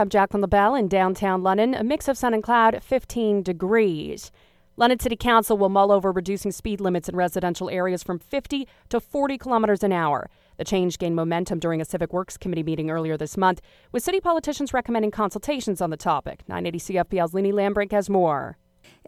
[0.00, 1.74] I'm Jacqueline LaBelle in downtown London.
[1.74, 4.30] A mix of sun and cloud, 15 degrees.
[4.76, 9.00] London City Council will mull over reducing speed limits in residential areas from 50 to
[9.00, 10.30] 40 kilometers an hour.
[10.56, 14.20] The change gained momentum during a Civic Works Committee meeting earlier this month, with city
[14.20, 16.44] politicians recommending consultations on the topic.
[16.46, 18.56] 980 CFPL's Lenny Lamberink has more.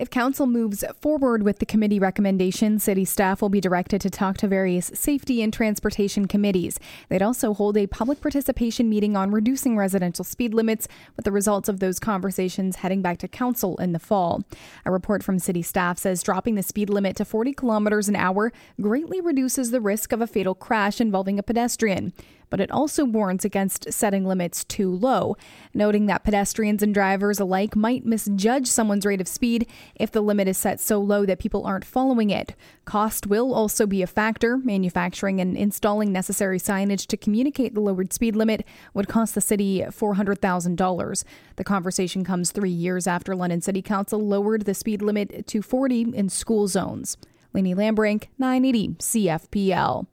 [0.00, 4.38] If Council moves forward with the committee recommendation, city staff will be directed to talk
[4.38, 6.80] to various safety and transportation committees.
[7.10, 11.68] They'd also hold a public participation meeting on reducing residential speed limits, with the results
[11.68, 14.42] of those conversations heading back to Council in the fall.
[14.86, 18.54] A report from city staff says dropping the speed limit to 40 kilometers an hour
[18.80, 22.14] greatly reduces the risk of a fatal crash involving a pedestrian
[22.50, 25.36] but it also warns against setting limits too low,
[25.72, 30.48] noting that pedestrians and drivers alike might misjudge someone's rate of speed if the limit
[30.48, 32.54] is set so low that people aren't following it.
[32.84, 34.58] Cost will also be a factor.
[34.58, 39.80] Manufacturing and installing necessary signage to communicate the lowered speed limit would cost the city
[39.80, 41.24] $400,000.
[41.56, 46.12] The conversation comes three years after London City Council lowered the speed limit to 40
[46.14, 47.16] in school zones.
[47.52, 50.06] Lenny Lamberink, 980 CFPL.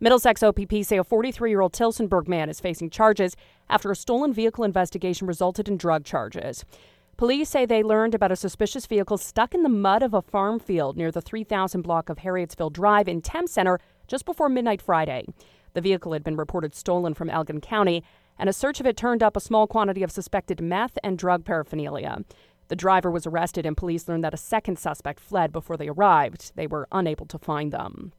[0.00, 3.36] Middlesex OPP say a 43 year old Tillsonburg man is facing charges
[3.70, 6.64] after a stolen vehicle investigation resulted in drug charges.
[7.16, 10.58] Police say they learned about a suspicious vehicle stuck in the mud of a farm
[10.58, 13.78] field near the 3000 block of Harrietsville Drive in Thames Centre
[14.08, 15.26] just before midnight Friday.
[15.74, 18.02] The vehicle had been reported stolen from Elgin County,
[18.36, 21.44] and a search of it turned up a small quantity of suspected meth and drug
[21.44, 22.24] paraphernalia.
[22.66, 26.50] The driver was arrested, and police learned that a second suspect fled before they arrived.
[26.56, 28.12] They were unable to find them.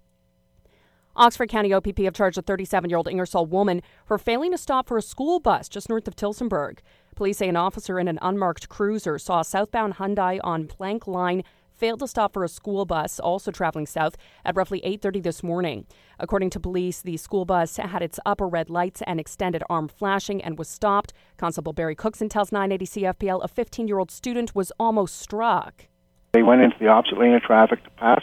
[1.17, 4.88] Oxford County OPP have charged a 37 year old Ingersoll woman for failing to stop
[4.88, 6.80] for a school bus just north of Tillsonburg.
[7.16, 11.44] Police say an officer in an unmarked cruiser saw a southbound Hyundai on Plank Line
[11.77, 15.85] failed to stop for a school bus also traveling south at roughly 8:30 this morning.
[16.19, 20.44] According to police, the school bus had its upper red lights and extended arm flashing
[20.44, 21.13] and was stopped.
[21.38, 25.88] Constable Barry Cookson tells 980 CFPL a 15-year-old student was almost struck.
[26.33, 28.22] They went into the opposite lane of traffic to pass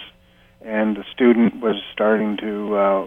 [0.65, 3.07] and the student was starting to uh,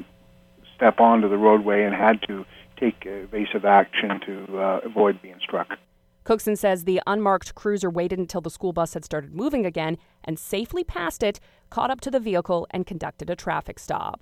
[0.75, 2.45] step onto the roadway and had to
[2.77, 5.77] take evasive action to uh, avoid being struck.
[6.25, 10.39] Cookson says the unmarked cruiser waited until the school bus had started moving again and
[10.39, 11.39] safely passed it,
[11.69, 14.21] caught up to the vehicle, and conducted a traffic stop.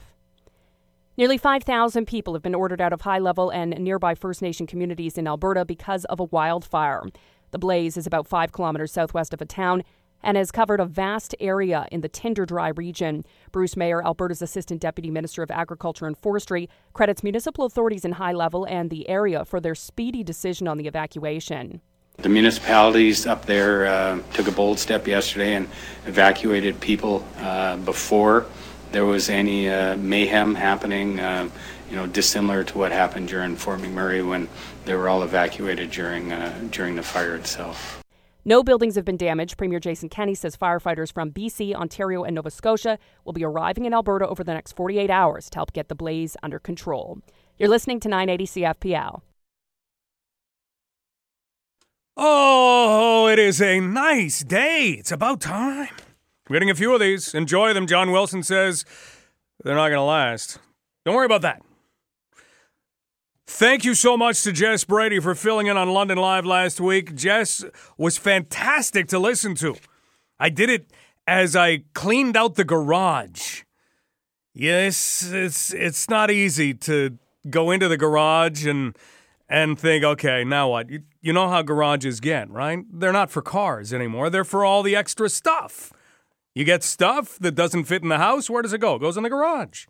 [1.16, 5.18] Nearly 5,000 people have been ordered out of High Level and nearby First Nation communities
[5.18, 7.04] in Alberta because of a wildfire.
[7.52, 9.84] The blaze is about five kilometers southwest of a town
[10.24, 13.26] and has covered a vast area in the Tinder Dry region.
[13.52, 18.32] Bruce Mayer, Alberta's Assistant Deputy Minister of Agriculture and Forestry, credits municipal authorities in High
[18.32, 21.82] Level and the area for their speedy decision on the evacuation.
[22.18, 25.68] The municipalities up there uh, took a bold step yesterday and
[26.06, 28.46] evacuated people uh, before
[28.94, 31.50] there was any uh, mayhem happening, uh,
[31.90, 34.48] you know, dissimilar to what happened during Fort McMurray when
[34.86, 38.03] they were all evacuated during uh, during the fire itself.
[38.46, 39.58] No buildings have been damaged.
[39.58, 43.94] Premier Jason Kenney says firefighters from BC, Ontario, and Nova Scotia will be arriving in
[43.94, 47.20] Alberta over the next 48 hours to help get the blaze under control.
[47.58, 49.22] You're listening to 980 CFPL.
[52.18, 54.96] Oh, it is a nice day.
[55.00, 55.90] It's about time.
[56.50, 57.34] We're getting a few of these.
[57.34, 58.84] Enjoy them, John Wilson says.
[59.64, 60.60] They're not going to last.
[61.06, 61.62] Don't worry about that.
[63.56, 67.14] Thank you so much to Jess Brady for filling in on London Live last week.
[67.14, 67.64] Jess
[68.00, 69.76] was fantastic to listen to.
[70.40, 70.90] I did it
[71.28, 73.62] as I cleaned out the garage.
[74.56, 78.98] Yes, it's it's not easy to go into the garage and
[79.48, 80.90] and think, okay, now what?
[80.90, 82.84] You, you know how garages get, right?
[82.92, 84.32] They're not for cars anymore.
[84.32, 85.94] They're for all the extra stuff.
[86.56, 88.96] You get stuff that doesn't fit in the house, where does it go?
[88.96, 89.86] It goes in the garage.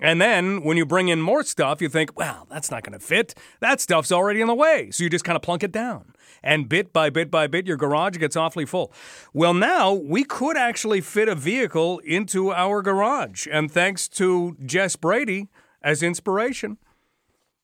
[0.00, 3.04] And then when you bring in more stuff, you think, well, that's not going to
[3.04, 3.34] fit.
[3.60, 4.90] That stuff's already in the way.
[4.90, 6.12] So you just kind of plunk it down.
[6.42, 8.92] And bit by bit by bit, your garage gets awfully full.
[9.32, 13.46] Well, now we could actually fit a vehicle into our garage.
[13.50, 15.48] And thanks to Jess Brady
[15.80, 16.76] as inspiration,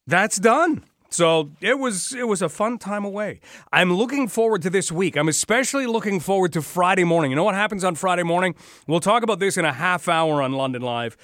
[0.06, 0.84] that's done.
[1.10, 3.40] So it was it was a fun time away.
[3.72, 5.16] I'm looking forward to this week.
[5.16, 7.32] I'm especially looking forward to Friday morning.
[7.32, 8.54] You know what happens on Friday morning?
[8.86, 11.16] We'll talk about this in a half hour on London Live.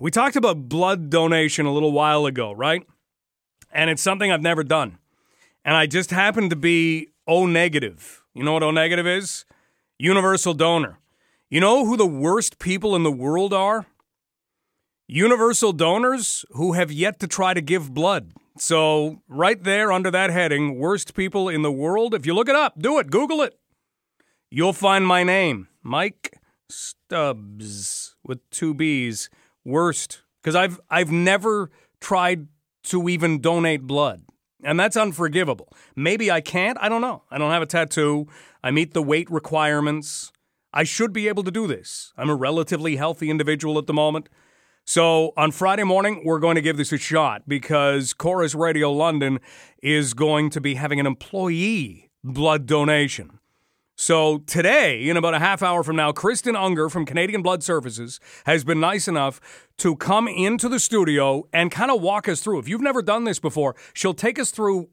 [0.00, 2.82] We talked about blood donation a little while ago, right?
[3.72, 4.98] And it's something I've never done.
[5.64, 8.22] And I just happen to be O negative.
[8.34, 9.44] You know what O negative is?
[9.98, 10.98] Universal donor.
[11.48, 13.86] You know who the worst people in the world are?
[15.06, 18.32] Universal donors who have yet to try to give blood.
[18.58, 22.56] So, right there under that heading, worst people in the world, if you look it
[22.56, 23.58] up, do it, Google it.
[24.50, 29.30] You'll find my name, Mike Stubbs with two B's.
[29.64, 31.70] Worst because I've I've never
[32.00, 32.48] tried
[32.84, 34.22] to even donate blood.
[34.64, 35.72] And that's unforgivable.
[35.96, 36.78] Maybe I can't.
[36.80, 37.24] I don't know.
[37.30, 38.28] I don't have a tattoo.
[38.62, 40.32] I meet the weight requirements.
[40.72, 42.12] I should be able to do this.
[42.16, 44.28] I'm a relatively healthy individual at the moment.
[44.84, 49.38] So on Friday morning, we're going to give this a shot because Corus Radio London
[49.82, 53.38] is going to be having an employee blood donation.
[53.96, 58.20] So today, in about a half hour from now, Kristen Unger from Canadian Blood Services
[58.46, 62.58] has been nice enough to come into the studio and kind of walk us through.
[62.58, 64.88] If you've never done this before, she'll take us through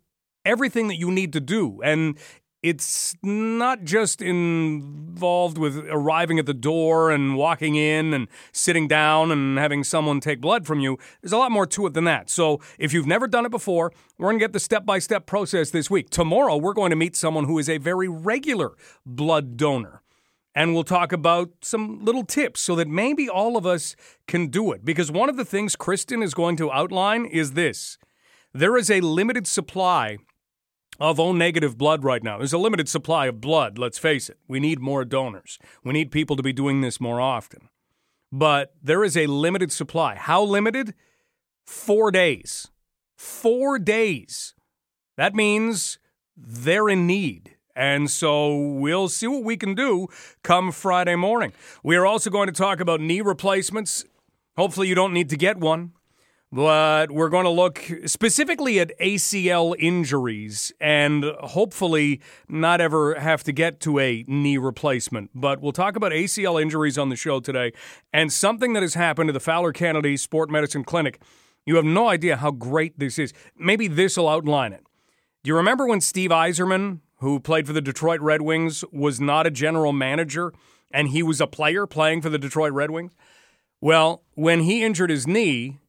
[0.46, 1.82] everything that you need to do.
[1.82, 2.18] And
[2.62, 9.32] it's not just involved with arriving at the door and walking in and sitting down
[9.32, 10.98] and having someone take blood from you.
[11.22, 12.30] There's a lot more to it than that.
[12.30, 15.26] So, if you've never done it before, we're going to get the step by step
[15.26, 16.10] process this week.
[16.10, 18.74] Tomorrow, we're going to meet someone who is a very regular
[19.06, 20.02] blood donor.
[20.54, 23.96] And we'll talk about some little tips so that maybe all of us
[24.28, 24.84] can do it.
[24.84, 27.98] Because one of the things Kristen is going to outline is this
[28.54, 30.18] there is a limited supply
[31.00, 32.38] of O negative blood right now.
[32.38, 34.38] There's a limited supply of blood, let's face it.
[34.48, 35.58] We need more donors.
[35.84, 37.70] We need people to be doing this more often.
[38.32, 40.16] But there is a limited supply.
[40.16, 40.94] How limited?
[41.66, 42.68] Four days.
[43.18, 44.54] Four days.
[45.18, 46.00] That means
[46.38, 47.56] they're in need.
[47.76, 50.08] And so we'll see what we can do
[50.44, 51.54] come Friday morning.
[51.82, 54.04] We are also going to talk about knee replacements.
[54.58, 55.94] Hopefully, you don't need to get one
[56.52, 63.52] but we're going to look specifically at ACL injuries and hopefully not ever have to
[63.52, 65.30] get to a knee replacement.
[65.36, 67.72] But we'll talk about ACL injuries on the show today
[68.12, 71.22] and something that has happened to the Fowler Kennedy Sport Medicine Clinic.
[71.66, 73.32] You have no idea how great this is.
[73.56, 74.84] Maybe this will outline it.
[75.44, 79.46] Do you remember when Steve Yzerman, who played for the Detroit Red Wings, was not
[79.46, 80.52] a general manager
[80.92, 83.14] and he was a player playing for the Detroit Red Wings?
[83.80, 85.80] Well, when he injured his knee,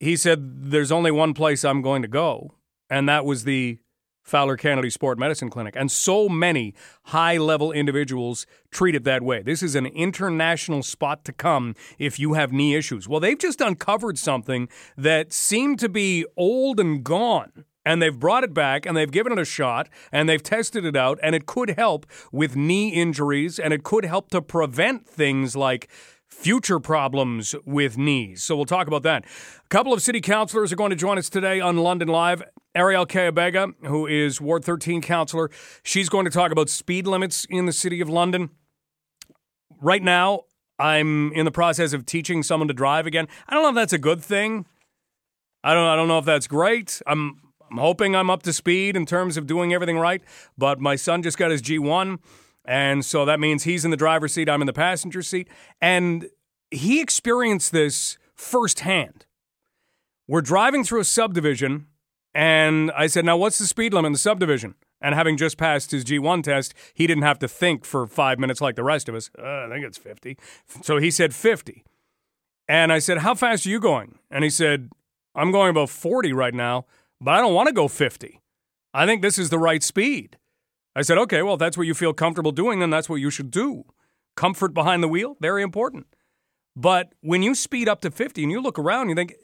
[0.00, 2.54] he said, There's only one place I'm going to go,
[2.88, 3.78] and that was the
[4.28, 5.74] Fowler Kennedy Sport Medicine Clinic.
[5.76, 6.74] And so many
[7.04, 9.42] high level individuals treat it that way.
[9.42, 13.08] This is an international spot to come if you have knee issues.
[13.08, 17.64] Well, they've just uncovered something that seemed to be old and gone.
[17.86, 20.94] And they've brought it back and they've given it a shot and they've tested it
[20.94, 25.56] out, and it could help with knee injuries and it could help to prevent things
[25.56, 25.88] like
[26.28, 28.42] future problems with knees.
[28.42, 29.24] So we'll talk about that.
[29.24, 32.42] A couple of city councilors are going to join us today on London Live.
[32.76, 35.50] Arielle Kayabaga, who is Ward 13 councilor,
[35.82, 38.50] she's going to talk about speed limits in the city of London.
[39.80, 40.42] Right now,
[40.78, 43.26] I'm in the process of teaching someone to drive again.
[43.48, 44.66] I don't know if that's a good thing.
[45.64, 47.02] I don't I don't know if that's great.
[47.06, 47.40] I'm
[47.70, 50.22] I'm hoping I'm up to speed in terms of doing everything right,
[50.56, 52.18] but my son just got his G1
[52.68, 55.48] and so that means he's in the driver's seat, I'm in the passenger seat.
[55.80, 56.28] And
[56.70, 59.24] he experienced this firsthand.
[60.28, 61.86] We're driving through a subdivision,
[62.34, 64.74] and I said, Now, what's the speed limit in the subdivision?
[65.00, 68.60] And having just passed his G1 test, he didn't have to think for five minutes
[68.60, 69.30] like the rest of us.
[69.38, 70.36] Uh, I think it's 50.
[70.82, 71.84] So he said 50.
[72.68, 74.18] And I said, How fast are you going?
[74.30, 74.90] And he said,
[75.34, 76.84] I'm going about 40 right now,
[77.18, 78.42] but I don't want to go 50.
[78.92, 80.36] I think this is the right speed.
[80.98, 83.30] I said, okay, well, if that's what you feel comfortable doing, then that's what you
[83.30, 83.84] should do.
[84.34, 86.08] Comfort behind the wheel, very important.
[86.74, 89.34] But when you speed up to 50 and you look around, you think,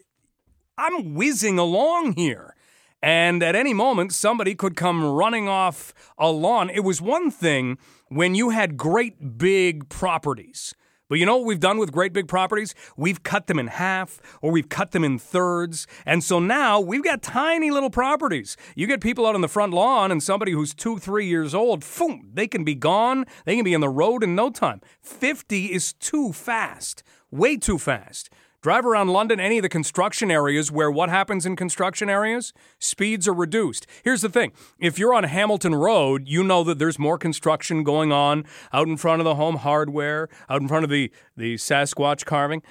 [0.76, 2.56] I'm whizzing along here.
[3.00, 6.70] And at any moment, somebody could come running off a lawn.
[6.70, 7.78] It was one thing
[8.08, 10.74] when you had great big properties
[11.08, 12.74] but you know what we've done with great big properties?
[12.96, 15.86] We've cut them in half or we've cut them in thirds.
[16.06, 18.56] And so now we've got tiny little properties.
[18.74, 21.84] You get people out on the front lawn and somebody who's two, three years old,
[21.98, 23.24] boom, they can be gone.
[23.44, 24.80] They can be in the road in no time.
[25.02, 28.30] 50 is too fast, way too fast.
[28.64, 32.54] Drive around London, any of the construction areas where what happens in construction areas?
[32.78, 33.86] Speeds are reduced.
[34.02, 38.10] Here's the thing if you're on Hamilton Road, you know that there's more construction going
[38.10, 42.24] on out in front of the home hardware, out in front of the, the Sasquatch
[42.24, 42.62] carving.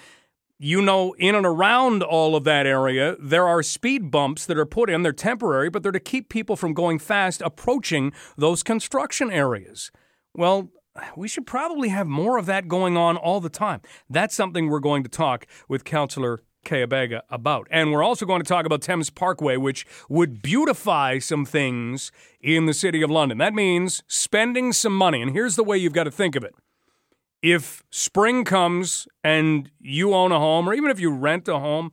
[0.58, 4.66] You know, in and around all of that area, there are speed bumps that are
[4.66, 5.04] put in.
[5.04, 9.92] They're temporary, but they're to keep people from going fast approaching those construction areas.
[10.34, 10.72] Well,
[11.16, 13.82] we should probably have more of that going on all the time.
[14.10, 17.68] That's something we're going to talk with Councillor Kayabaga about.
[17.70, 22.66] And we're also going to talk about Thames Parkway, which would beautify some things in
[22.66, 23.38] the City of London.
[23.38, 25.22] That means spending some money.
[25.22, 26.56] And here's the way you've got to think of it.
[27.42, 31.92] If spring comes and you own a home, or even if you rent a home,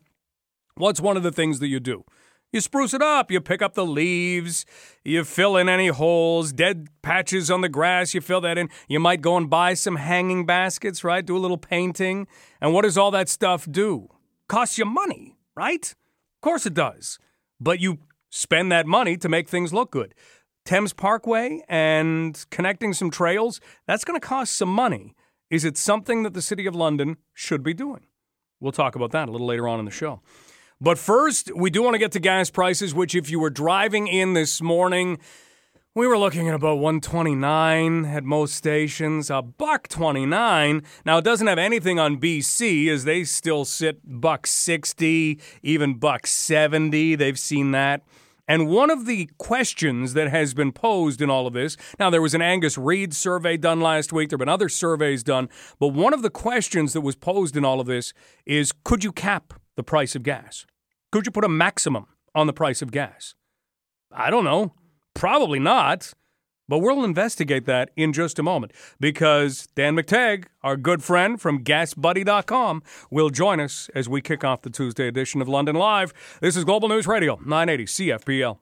[0.76, 2.04] what's one of the things that you do?
[2.52, 3.30] You spruce it up.
[3.30, 4.66] You pick up the leaves.
[5.04, 8.12] You fill in any holes, dead patches on the grass.
[8.12, 8.69] You fill that in.
[8.88, 11.25] You might go and buy some hanging baskets, right?
[11.25, 12.26] Do a little painting.
[12.61, 14.09] And what does all that stuff do?
[14.49, 15.85] Costs you money, right?
[15.85, 17.19] Of course it does.
[17.61, 17.99] But you
[18.30, 20.14] spend that money to make things look good.
[20.64, 25.14] Thames Parkway and connecting some trails, that's going to cost some money.
[25.50, 28.07] Is it something that the City of London should be doing?
[28.61, 30.21] We'll talk about that a little later on in the show.
[30.83, 34.07] But first, we do want to get to gas prices, which, if you were driving
[34.07, 35.19] in this morning,
[35.95, 40.83] we were looking at about 129 at most stations, a buck 29.
[41.05, 46.27] Now it doesn't have anything on BC as they still sit buck 60, even buck
[46.27, 47.15] 70.
[47.15, 48.03] They've seen that.
[48.49, 52.23] And one of the questions that has been posed in all of this now, there
[52.23, 55.89] was an Angus Reid survey done last week, there have been other surveys done, but
[55.89, 58.15] one of the questions that was posed in all of this
[58.47, 60.67] is could you cap the price of gas?
[61.11, 63.35] Could you put a maximum on the price of gas?
[64.13, 64.75] I don't know.
[65.15, 66.13] Probably not.
[66.69, 71.65] But we'll investigate that in just a moment because Dan McTeague, our good friend from
[71.65, 76.13] GasBuddy.com, will join us as we kick off the Tuesday edition of London Live.
[76.43, 78.59] This is Global News Radio, 980 CFPL.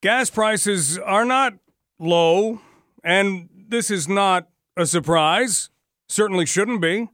[0.00, 1.54] Gas prices are not
[1.98, 2.60] low,
[3.02, 5.70] and this is not a surprise.
[6.08, 7.10] Certainly shouldn't be.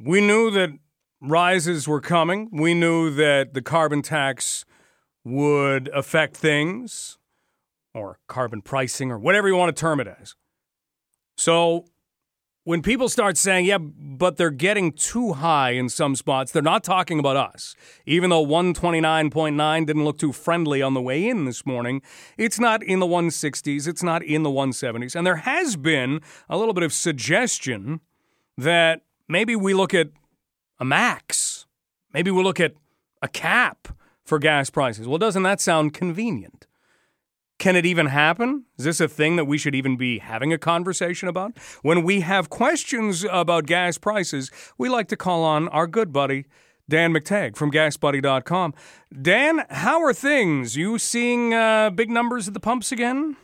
[0.00, 0.70] We knew that
[1.20, 2.50] rises were coming.
[2.52, 4.64] We knew that the carbon tax
[5.24, 7.18] would affect things,
[7.94, 10.34] or carbon pricing, or whatever you want to term it as.
[11.36, 11.86] So
[12.64, 16.82] when people start saying, yeah, but they're getting too high in some spots, they're not
[16.82, 17.74] talking about us.
[18.06, 22.02] Even though 129.9 didn't look too friendly on the way in this morning,
[22.36, 25.14] it's not in the 160s, it's not in the 170s.
[25.14, 28.00] And there has been a little bit of suggestion
[28.58, 30.08] that maybe we look at
[30.78, 31.66] a max,
[32.12, 32.74] maybe we look at
[33.22, 33.88] a cap
[34.24, 35.06] for gas prices.
[35.06, 36.66] Well, doesn't that sound convenient?
[37.58, 38.64] Can it even happen?
[38.78, 41.56] Is this a thing that we should even be having a conversation about?
[41.80, 46.44] When we have questions about gas prices, we like to call on our good buddy,
[46.88, 48.74] Dan McTeague from GasBuddy.com.
[49.22, 50.76] Dan, how are things?
[50.76, 53.36] You seeing uh, big numbers at the pumps again?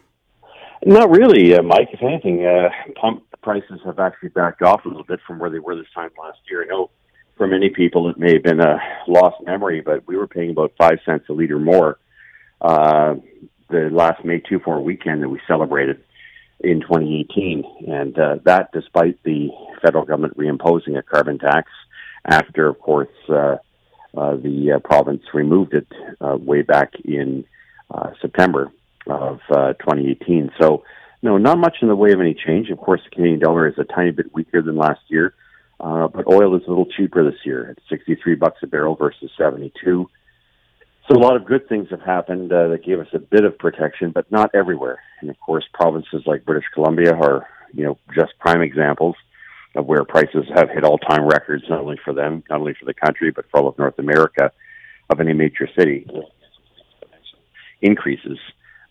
[0.85, 1.89] Not really, uh, Mike.
[1.93, 2.69] If anything, uh,
[3.01, 6.11] pump prices have actually backed off a little bit from where they were this time
[6.19, 6.65] last year.
[6.65, 6.91] I know
[7.37, 10.73] for many people, it may have been a lost memory, but we were paying about
[10.79, 11.99] five cents a liter more
[12.61, 13.15] uh,
[13.71, 16.05] the last May 2 4 weekend that we celebrated
[16.61, 17.65] in 2018.
[17.89, 19.49] And uh, that despite the
[19.83, 21.71] federal government reimposing a carbon tax
[22.25, 23.57] after, of course, uh,
[24.17, 25.87] uh, the uh, province removed it
[26.21, 27.45] uh, way back in
[27.91, 28.71] uh, September
[29.07, 30.53] of uh, 2018.
[30.61, 30.85] So,
[31.23, 32.69] no, not much in the way of any change.
[32.71, 35.35] Of course, the Canadian dollar is a tiny bit weaker than last year.
[35.79, 39.31] Uh, but oil is a little cheaper this year at 63 bucks a barrel versus
[39.37, 40.09] 72.
[41.09, 43.59] So a lot of good things have happened uh, that gave us a bit of
[43.59, 45.01] protection, but not everywhere.
[45.21, 49.17] And of course, provinces like British Columbia are, you know, just prime examples
[49.75, 52.95] of where prices have hit all-time records, not only for them, not only for the
[52.95, 54.53] country, but for all of North America,
[55.11, 56.07] of any major city.
[57.81, 58.39] Increases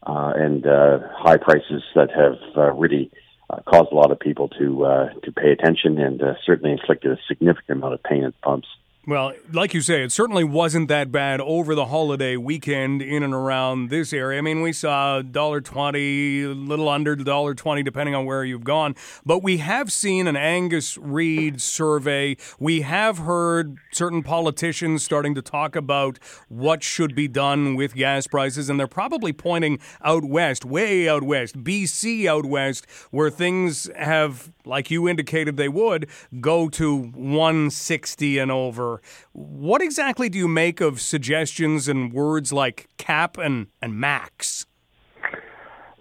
[0.04, 3.12] uh, and uh, high prices that have uh, really
[3.50, 7.12] uh, caused a lot of people to uh, to pay attention and uh, certainly inflicted
[7.12, 8.68] a significant amount of pain at the pumps.
[9.08, 13.34] Well, like you say, it certainly wasn't that bad over the holiday weekend in and
[13.34, 14.38] around this area.
[14.38, 18.96] I mean, we saw $1.20, a little under $1.20, depending on where you've gone.
[19.26, 22.38] But we have seen an Angus Reid survey.
[22.60, 28.28] We have heard certain politicians starting to talk about what should be done with gas
[28.28, 33.90] prices, and they're probably pointing out west, way out west, BC out west, where things
[33.98, 36.08] have, like you indicated they would,
[36.40, 38.91] go to 160 and over
[39.34, 44.66] what exactly do you make of suggestions and words like cap and, and max?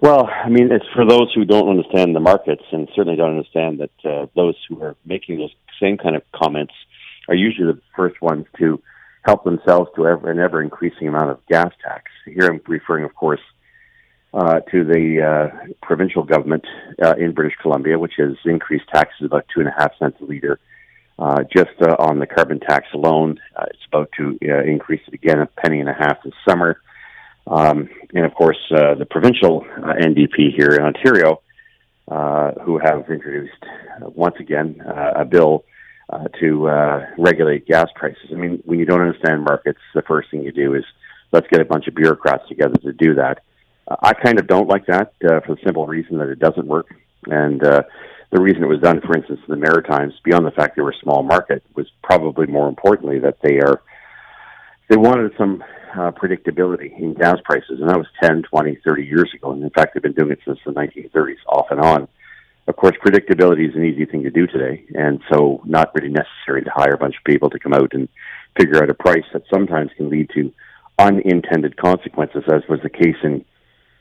[0.00, 3.80] Well, I mean, it's for those who don't understand the markets and certainly don't understand
[3.80, 6.72] that uh, those who are making those same kind of comments
[7.28, 8.80] are usually the first ones to
[9.24, 12.10] help themselves to ever, an ever increasing amount of gas tax.
[12.24, 13.40] Here I'm referring, of course,
[14.32, 16.64] uh, to the uh, provincial government
[17.02, 20.24] uh, in British Columbia, which has increased taxes about two and a half cents a
[20.24, 20.58] liter
[21.20, 25.14] uh, just uh, on the carbon tax alone, uh, it's about to uh, increase it
[25.14, 26.80] again a penny and a half this summer.
[27.46, 31.42] Um, and of course, uh, the provincial uh, NDP here in Ontario,
[32.08, 35.64] uh, who have introduced uh, once again uh, a bill
[36.10, 38.30] uh, to uh, regulate gas prices.
[38.32, 40.84] I mean, when you don't understand markets, the first thing you do is
[41.32, 43.42] let's get a bunch of bureaucrats together to do that.
[43.86, 46.66] Uh, I kind of don't like that uh, for the simple reason that it doesn't
[46.66, 46.86] work.
[47.26, 47.82] And uh,
[48.30, 50.90] the reason it was done, for instance, in the Maritimes, beyond the fact they were
[50.92, 53.82] a small market, was probably more importantly that they are
[54.88, 55.62] they wanted some
[55.94, 59.52] uh, predictability in gas prices, and that was 10, 20, 30 years ago.
[59.52, 62.08] And in fact, they've been doing it since the 1930s, off and on.
[62.66, 66.62] of course, predictability is an easy thing to do today, and so not really necessary
[66.62, 68.08] to hire a bunch of people to come out and
[68.58, 70.52] figure out a price that sometimes can lead to
[70.98, 73.44] unintended consequences, as was the case in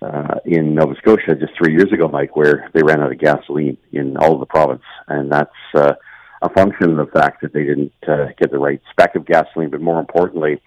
[0.01, 3.77] uh, in Nova Scotia just three years ago, Mike, where they ran out of gasoline
[3.91, 5.93] in all of the province, and that's uh,
[6.41, 9.69] a function of the fact that they didn't uh, get the right spec of gasoline.
[9.69, 10.61] But more importantly,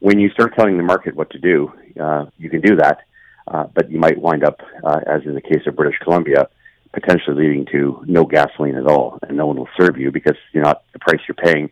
[0.00, 3.00] when you start telling the market what to do, uh, you can do that,
[3.48, 6.48] uh, but you might wind up, uh, as in the case of British Columbia,
[6.92, 10.64] potentially leading to no gasoline at all, and no one will serve you because you're
[10.64, 11.70] not the price you're paying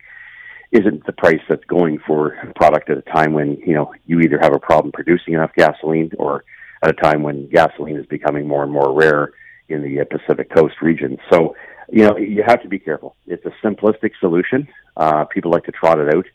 [0.71, 4.21] isn't the price that's going for a product at a time when you know you
[4.21, 6.45] either have a problem producing enough gasoline or
[6.82, 9.32] at a time when gasoline is becoming more and more rare
[9.68, 11.18] in the uh, Pacific Coast region.
[11.30, 11.54] So,
[11.90, 13.16] you know, you have to be careful.
[13.26, 14.68] It's a simplistic solution.
[14.97, 16.26] Uh, people like to trot it out,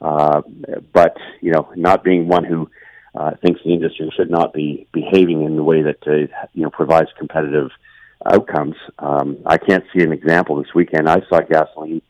[0.00, 0.42] uh,
[0.92, 2.70] but you know, not being one who
[3.14, 6.70] uh, thinks the industry should not be behaving in the way that uh, you know
[6.70, 7.70] provides competitive
[8.26, 8.74] outcomes.
[8.98, 11.08] Um, I can't see an example this weekend.
[11.08, 12.02] I saw gasoline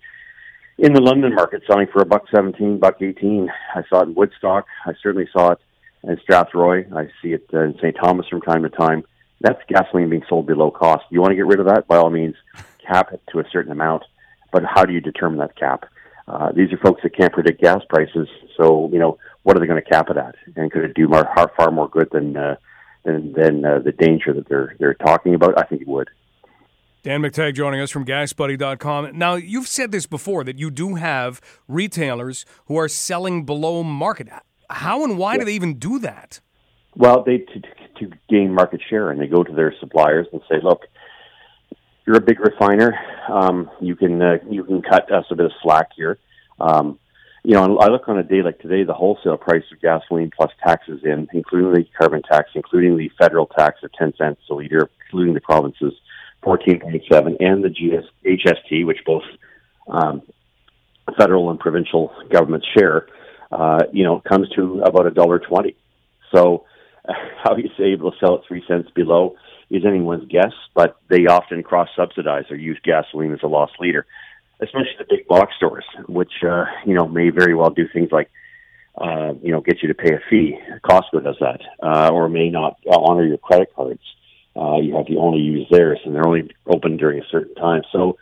[0.78, 3.50] in the London market selling for a buck seventeen, buck eighteen.
[3.74, 4.66] I saw it in Woodstock.
[4.86, 5.58] I certainly saw it
[6.04, 6.92] in Strathroy.
[6.92, 7.96] I see it uh, in St.
[8.02, 9.04] Thomas from time to time.
[9.40, 11.04] That's gasoline being sold below cost.
[11.10, 11.86] You want to get rid of that?
[11.86, 12.34] By all means,
[12.84, 14.04] cap it to a certain amount.
[14.52, 15.84] But how do you determine that cap?
[16.26, 18.28] Uh, these are folks that can't predict gas prices.
[18.56, 20.34] So, you know, what are they going to cap it at?
[20.56, 22.56] And could it do more, far more good than uh,
[23.04, 25.58] than, than uh, the danger that they're they're talking about?
[25.58, 26.10] I think it would.
[27.04, 29.16] Dan McTeague joining us from GasBuddy.com.
[29.16, 34.28] Now, you've said this before that you do have retailers who are selling below market.
[34.70, 35.38] How and why yeah.
[35.38, 36.40] do they even do that?
[36.94, 37.60] Well, they to,
[38.00, 40.82] to gain market share, and they go to their suppliers and say, "Look,
[42.06, 42.94] you're a big refiner.
[43.28, 46.18] Um, you can uh, you can cut us a bit of slack here."
[46.60, 46.98] Um,
[47.44, 50.50] you know, I look on a day like today, the wholesale price of gasoline plus
[50.62, 54.90] taxes in, including the carbon tax, including the federal tax of ten cents a liter,
[55.06, 55.94] including the provinces
[56.44, 59.24] 14.7 and the GS, HST, which both
[59.88, 60.22] um,
[61.16, 63.06] federal and provincial governments share,
[63.50, 65.76] uh, you know, comes to about a dollar twenty.
[66.34, 66.64] So,
[67.44, 69.36] how he's able to sell it three cents below
[69.70, 74.06] is anyone's guess, but they often cross subsidize or use gasoline as a loss leader,
[74.60, 78.30] especially the big box stores, which uh, you know may very well do things like.
[79.00, 80.58] Uh, you know, get you to pay a fee.
[80.82, 84.02] Costco does that, uh, or may not honor your credit cards
[84.58, 87.82] uh, you have to only use theirs, and they're only open during a certain time.
[87.92, 88.18] So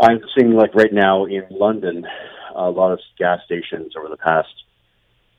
[0.00, 2.06] I'm seeing like right now in London,
[2.56, 4.48] a lot of gas stations over the past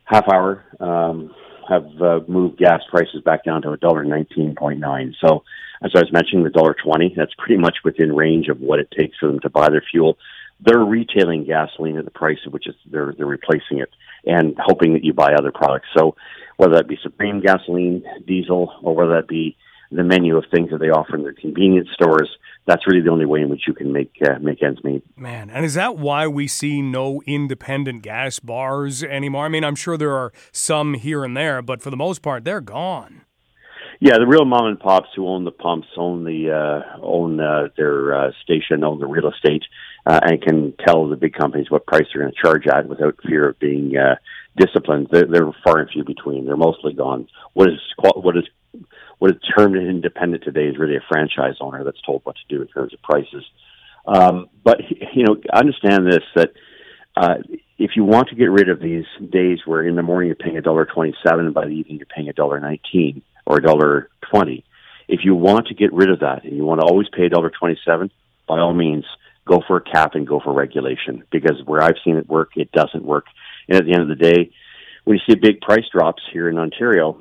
[0.05, 1.33] half hour um,
[1.67, 5.15] have uh, moved gas prices back down to a dollar nineteen point nine.
[5.19, 5.43] So
[5.83, 8.89] as I was mentioning, the dollar twenty that's pretty much within range of what it
[8.97, 10.17] takes for them to buy their fuel.
[10.59, 13.91] They're retailing gasoline at the price at which is they're they're replacing it,
[14.25, 15.89] and hoping that you buy other products.
[15.95, 16.15] So
[16.57, 19.55] whether that be Supreme gasoline, diesel, or whether that be
[19.91, 22.29] the menu of things that they offer in their convenience stores.
[22.65, 25.03] That's really the only way in which you can make uh, make ends meet.
[25.17, 29.45] Man, and is that why we see no independent gas bars anymore?
[29.45, 32.43] I mean, I'm sure there are some here and there, but for the most part,
[32.43, 33.21] they're gone.
[33.99, 37.69] Yeah, the real mom and pops who own the pumps, own the uh, own uh,
[37.77, 39.63] their uh, station, own the real estate,
[40.05, 43.15] uh, and can tell the big companies what price they're going to charge at without
[43.25, 44.15] fear of being uh,
[44.55, 45.07] disciplined.
[45.11, 46.45] They're, they're far and few between.
[46.45, 47.27] They're mostly gone.
[47.53, 48.43] What is what is
[49.19, 52.55] what is termed an independent today is really a franchise owner that's told what to
[52.55, 53.43] do in terms of prices.
[54.05, 54.77] Um, but
[55.13, 56.51] you know, understand this that
[57.15, 57.35] uh,
[57.77, 60.57] if you want to get rid of these days where in the morning you're paying
[60.57, 64.63] a dollar twenty-seven by the evening you're paying a dollar nineteen or a dollar twenty,
[65.07, 67.29] if you want to get rid of that and you want to always pay a
[67.29, 68.11] dollar twenty-seven,
[68.47, 69.05] by all means,
[69.45, 72.71] go for a cap and go for regulation because where I've seen it work, it
[72.71, 73.25] doesn't work.
[73.67, 74.51] And at the end of the day,
[75.03, 77.19] when you see big price drops here in Ontario,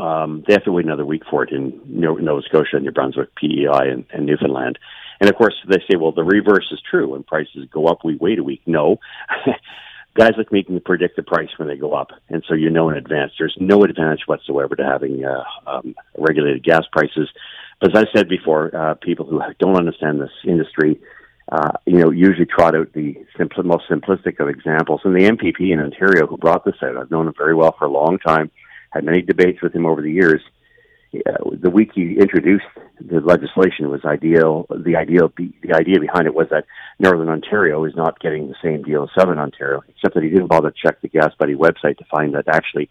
[0.00, 3.90] um, they have to wait another week for it in Nova Scotia, New Brunswick, PEI,
[3.90, 4.78] and, and Newfoundland.
[5.20, 7.10] And of course, they say, well, the reverse is true.
[7.10, 8.62] When prices go up, we wait a week.
[8.66, 8.98] No.
[10.14, 12.08] Guys like me can predict the price when they go up.
[12.28, 13.32] And so you know in advance.
[13.38, 17.28] There's no advantage whatsoever to having uh, um, regulated gas prices.
[17.80, 20.98] But as I said before, uh, people who don't understand this industry,
[21.52, 25.02] uh, you know, usually trot out the simpl- most simplistic of examples.
[25.04, 27.84] And the MPP in Ontario who brought this out, I've known him very well for
[27.84, 28.50] a long time
[28.90, 30.42] had many debates with him over the years.
[31.14, 32.64] Uh, the week he introduced
[33.00, 34.66] the legislation was ideal.
[34.70, 36.64] The ideal, the idea behind it was that
[36.98, 40.48] Northern Ontario is not getting the same deal as Southern Ontario, except that he didn't
[40.48, 42.88] bother to check the Gas Buddy website to find that actually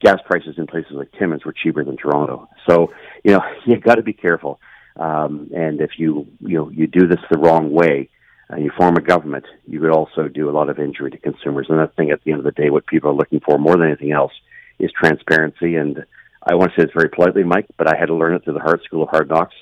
[0.00, 2.48] gas prices in places like Timmins were cheaper than Toronto.
[2.68, 2.92] So
[3.24, 4.60] you know you got to be careful.
[4.96, 8.08] Um, and if you you know you do this the wrong way,
[8.48, 11.66] and you form a government, you could also do a lot of injury to consumers.
[11.68, 13.76] And I think at the end of the day, what people are looking for more
[13.76, 14.32] than anything else
[14.80, 15.76] is transparency.
[15.76, 16.04] And
[16.42, 18.54] I want to say this very politely, Mike, but I had to learn it through
[18.54, 19.54] the hard school of hard knocks.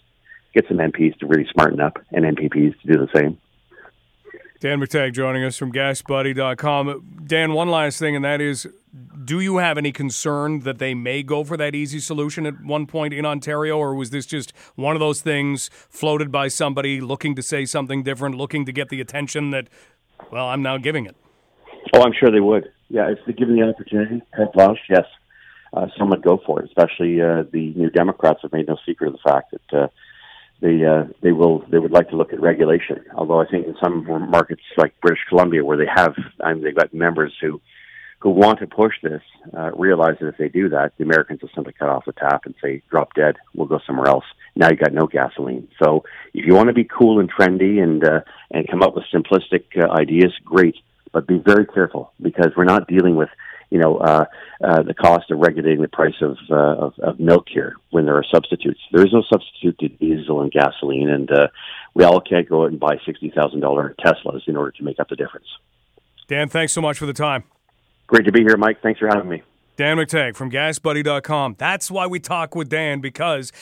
[0.54, 3.38] get some MPs to really smarten up and MPPs to do the same.
[4.60, 7.22] Dan McTeague joining us from GasBuddy.com.
[7.24, 8.66] Dan, one last thing, and that is
[9.24, 12.86] do you have any concern that they may go for that easy solution at one
[12.86, 17.34] point in Ontario, or was this just one of those things floated by somebody looking
[17.36, 19.68] to say something different, looking to get the attention that,
[20.32, 21.14] well, I'm now giving it?
[21.94, 22.72] Oh, I'm sure they would.
[22.88, 25.04] Yeah, if they're given the opportunity, carte blanche, yes,
[25.72, 26.66] uh, some would go for it.
[26.66, 29.88] Especially uh, the New Democrats have made no secret of the fact that uh,
[30.60, 33.04] they uh, they will they would like to look at regulation.
[33.14, 36.74] Although I think in some markets like British Columbia, where they have I mean, they've
[36.74, 37.60] got members who
[38.20, 39.22] who want to push this,
[39.56, 42.46] uh, realize that if they do that, the Americans will simply cut off the tap
[42.46, 43.36] and say, "Drop dead.
[43.54, 44.24] We'll go somewhere else."
[44.56, 45.68] Now you got no gasoline.
[45.80, 46.02] So
[46.34, 48.20] if you want to be cool and trendy and uh,
[48.50, 50.76] and come up with simplistic uh, ideas, great.
[51.12, 53.28] But be very careful because we're not dealing with
[53.70, 54.24] you know, uh,
[54.64, 58.16] uh, the cost of regulating the price of, uh, of, of milk here when there
[58.16, 58.80] are substitutes.
[58.92, 61.48] There is no substitute to diesel and gasoline, and uh,
[61.94, 64.98] we all can't go out and buy sixty thousand dollar Teslas in order to make
[64.98, 65.46] up the difference.
[66.28, 67.44] Dan, thanks so much for the time.
[68.06, 68.80] Great to be here, Mike.
[68.82, 69.42] Thanks for having me.
[69.76, 71.56] Dan McTeague from GasBuddy.com.
[71.58, 73.52] That's why we talk with Dan because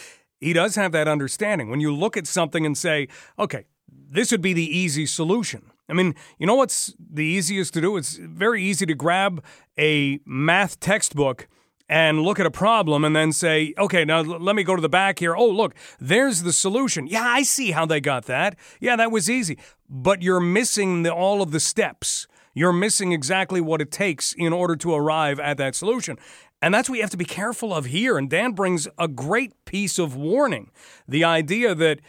[0.41, 1.69] he does have that understanding.
[1.69, 5.71] When you look at something and say, okay, this would be the easy solution.
[5.89, 7.97] I mean, you know what's the easiest to do?
[7.97, 9.45] It's very easy to grab
[9.79, 11.49] a math textbook
[11.89, 14.89] and look at a problem and then say, okay, now let me go to the
[14.89, 15.37] back here.
[15.37, 17.07] Oh, look, there's the solution.
[17.07, 18.57] Yeah, I see how they got that.
[18.81, 19.59] Yeah, that was easy.
[19.89, 22.27] But you're missing the, all of the steps.
[22.55, 26.19] You're missing exactly what it takes in order to arrive at that solution.
[26.61, 28.19] And that's what you have to be careful of here.
[28.19, 30.71] And Dan brings a great piece of warning
[31.07, 32.01] the idea that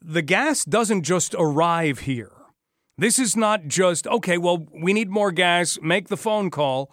[0.00, 2.35] the gas doesn't just arrive here.
[2.98, 6.90] This is not just, okay, well, we need more gas, make the phone call.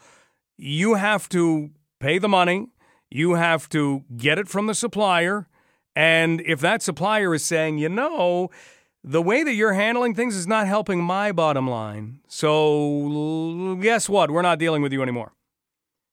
[0.57, 2.67] You have to pay the money,
[3.09, 5.47] you have to get it from the supplier.
[5.95, 8.49] And if that supplier is saying, you know,
[9.03, 12.19] the way that you're handling things is not helping my bottom line.
[12.27, 14.31] So, guess what?
[14.31, 15.33] We're not dealing with you anymore.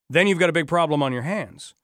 [0.08, 1.74] Then you've got a big problem on your hands.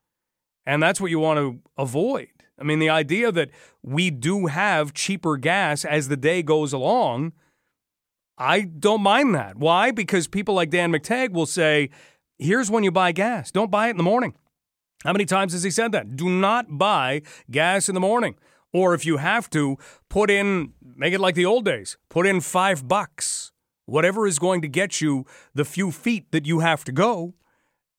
[0.65, 2.27] And that's what you want to avoid.
[2.59, 3.49] I mean, the idea that
[3.81, 7.33] we do have cheaper gas as the day goes along
[8.37, 9.57] I don't mind that.
[9.57, 9.91] Why?
[9.91, 11.89] Because people like Dan McTeague will say,
[12.37, 13.51] here's when you buy gas.
[13.51, 14.35] Don't buy it in the morning.
[15.03, 16.15] How many times has he said that?
[16.15, 18.35] Do not buy gas in the morning.
[18.73, 19.77] Or if you have to,
[20.09, 23.51] put in, make it like the old days, put in five bucks,
[23.85, 27.33] whatever is going to get you the few feet that you have to go,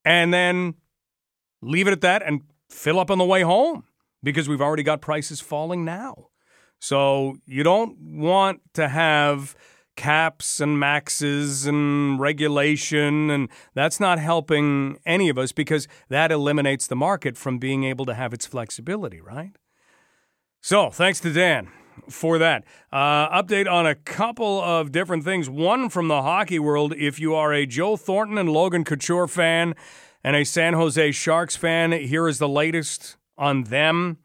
[0.04, 0.74] and then
[1.62, 3.84] leave it at that and fill up on the way home
[4.22, 6.28] because we've already got prices falling now.
[6.80, 9.56] So you don't want to have
[9.98, 16.86] caps and maxes and regulation, and that's not helping any of us because that eliminates
[16.86, 19.56] the market from being able to have its flexibility, right?
[20.62, 21.68] So, thanks to Dan
[22.08, 22.62] for that.
[22.92, 25.50] Uh, update on a couple of different things.
[25.50, 26.94] One from the hockey world.
[26.96, 29.74] If you are a Joe Thornton and Logan Couture fan
[30.22, 34.18] and a San Jose Sharks fan, here is the latest on them.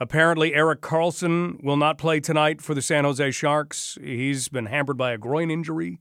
[0.00, 3.96] Apparently, Erik Karlsson will not play tonight for the San Jose Sharks.
[4.02, 5.98] He's been hampered by a groin injury,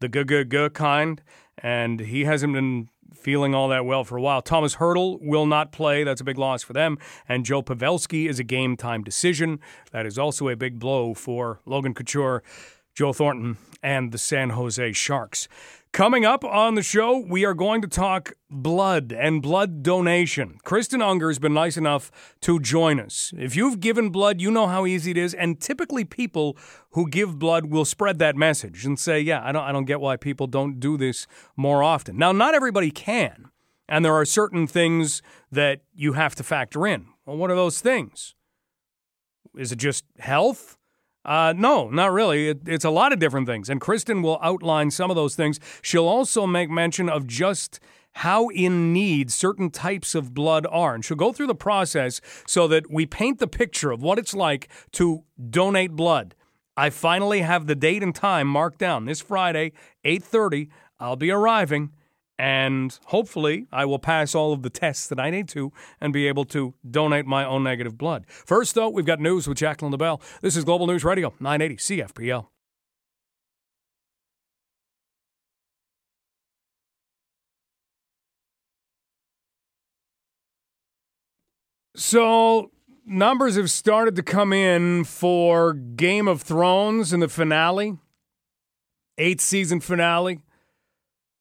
[0.00, 1.20] the g g g kind,
[1.58, 4.42] and he hasn't been feeling all that well for a while.
[4.42, 6.02] Tomas Hertl will not play.
[6.02, 6.98] That's a big loss for them.
[7.28, 9.60] And Joe Pavelski is a game time decision.
[9.90, 12.42] That is also a big blow for Logan Couture,
[12.94, 15.48] Joe Thornton, and the San Jose Sharks.
[15.92, 20.56] Coming up on the show, we are going to talk blood and blood donation.
[20.64, 23.30] Kristen Unger has been nice enough to join us.
[23.36, 26.56] If you've given blood, you know how easy it is, and typically people
[26.92, 30.00] who give blood will spread that message and say, "Yeah, I don't I don't get
[30.00, 31.26] why people don't do this
[31.58, 33.50] more often." Now, not everybody can,
[33.86, 37.08] and there are certain things that you have to factor in.
[37.26, 38.34] Well, what are those things?
[39.58, 40.78] Is it just health?
[41.24, 42.48] Uh, no, not really.
[42.48, 43.68] It, it's a lot of different things.
[43.68, 45.60] And Kristen will outline some of those things.
[45.80, 47.78] She'll also make mention of just
[48.16, 50.94] how in need certain types of blood are.
[50.94, 54.34] And she'll go through the process so that we paint the picture of what it's
[54.34, 56.34] like to donate blood.
[56.76, 59.04] I finally have the date and time marked down.
[59.04, 59.72] This Friday,
[60.04, 61.90] 8:30, I'll be arriving
[62.38, 66.26] and hopefully I will pass all of the tests that I need to and be
[66.26, 68.24] able to donate my own negative blood.
[68.28, 70.20] First, though, we've got news with Jacqueline LaBelle.
[70.40, 72.46] This is Global News Radio, 980 CFPL.
[81.94, 82.70] So,
[83.04, 87.98] numbers have started to come in for Game of Thrones in the finale,
[89.18, 90.40] eighth season finale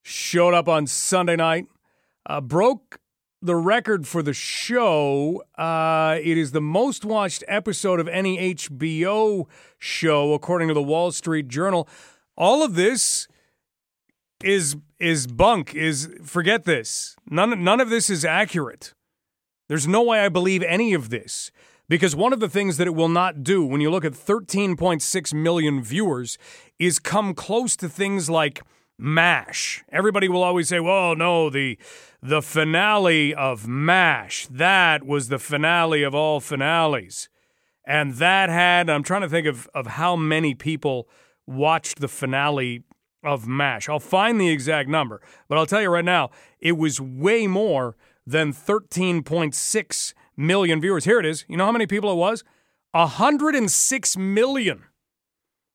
[0.01, 1.67] showed up on Sunday night,
[2.25, 2.99] uh, broke
[3.41, 5.43] the record for the show.
[5.57, 9.47] Uh, it is the most watched episode of any HBO
[9.79, 11.87] show, according to the Wall Street Journal.
[12.37, 13.27] All of this
[14.43, 15.73] is is bunk.
[15.73, 17.15] Is forget this.
[17.29, 18.93] None none of this is accurate.
[19.67, 21.51] There's no way I believe any of this.
[21.87, 25.33] Because one of the things that it will not do when you look at 13.6
[25.33, 26.37] million viewers
[26.79, 28.61] is come close to things like
[29.01, 29.83] MASH.
[29.91, 31.77] Everybody will always say, "Well, no, the
[32.21, 37.27] the finale of MASH, that was the finale of all finales."
[37.83, 41.09] And that had I'm trying to think of of how many people
[41.47, 42.83] watched the finale
[43.23, 43.89] of MASH.
[43.89, 47.95] I'll find the exact number, but I'll tell you right now, it was way more
[48.25, 51.05] than 13.6 million viewers.
[51.05, 51.43] Here it is.
[51.47, 52.43] You know how many people it was?
[52.91, 54.83] 106 million.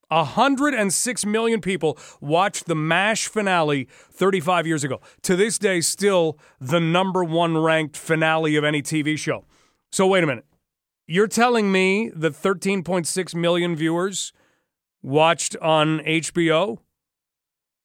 [0.08, 5.00] 106 million people watched the MASH finale 35 years ago.
[5.22, 9.44] To this day, still the number one ranked finale of any TV show.
[9.90, 10.44] So, wait a minute.
[11.06, 14.32] You're telling me that 13.6 million viewers
[15.02, 16.78] watched on HBO?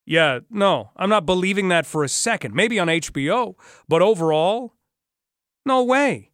[0.05, 2.55] Yeah, no, I'm not believing that for a second.
[2.55, 3.55] Maybe on HBO,
[3.87, 4.73] but overall,
[5.65, 6.31] no way.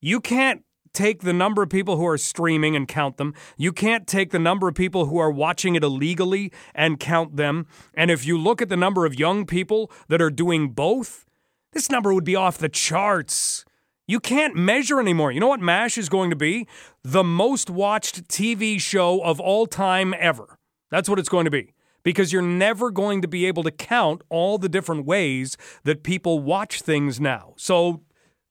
[0.00, 3.34] You can't take the number of people who are streaming and count them.
[3.56, 7.66] You can't take the number of people who are watching it illegally and count them.
[7.94, 11.26] And if you look at the number of young people that are doing both,
[11.72, 13.64] this number would be off the charts.
[14.06, 15.32] You can't measure anymore.
[15.32, 16.66] You know what MASH is going to be?
[17.02, 20.58] The most watched TV show of all time ever.
[20.90, 21.72] That's what it's going to be.
[22.02, 26.40] Because you're never going to be able to count all the different ways that people
[26.40, 27.54] watch things now.
[27.56, 28.02] So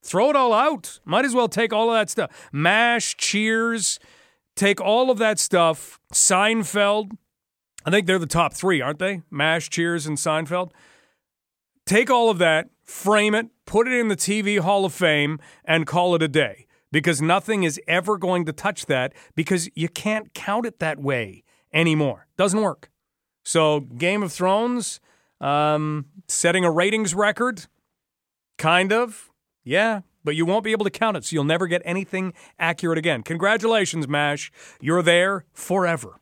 [0.04, 1.00] Throw it all out.
[1.06, 2.50] Might as well take all of that stuff.
[2.52, 4.00] MASH, Cheers,
[4.56, 6.00] take all of that stuff.
[6.14, 7.12] Seinfeld.
[7.86, 9.22] I think they're the top three, aren't they?
[9.30, 10.72] MASH, Cheers, and Seinfeld.
[11.86, 15.88] Take all of that, frame it, put it in the TV Hall of Fame, and
[15.88, 16.68] call it a day.
[16.92, 21.44] Because nothing is ever going to touch that because you can't count it that way
[21.74, 22.28] anymore.
[22.38, 22.92] Doesn't work.
[23.44, 25.00] So, Game of Thrones,
[25.40, 27.66] um, setting a ratings record,
[28.58, 29.31] kind of.
[29.64, 32.98] Yeah, but you won't be able to count it, so you'll never get anything accurate
[32.98, 33.24] again.
[33.24, 34.52] Congratulations, MASH.
[34.80, 36.20] You're there forever.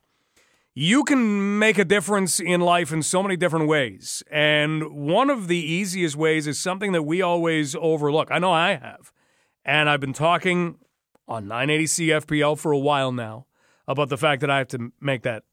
[0.74, 4.24] You can make a difference in life in so many different ways.
[4.32, 8.30] And one of the easiest ways is something that we always overlook.
[8.32, 9.12] I know I have.
[9.66, 10.78] And I've been talking
[11.28, 13.46] on 980 CFPL for a while now
[13.88, 15.44] about the fact that I have to make that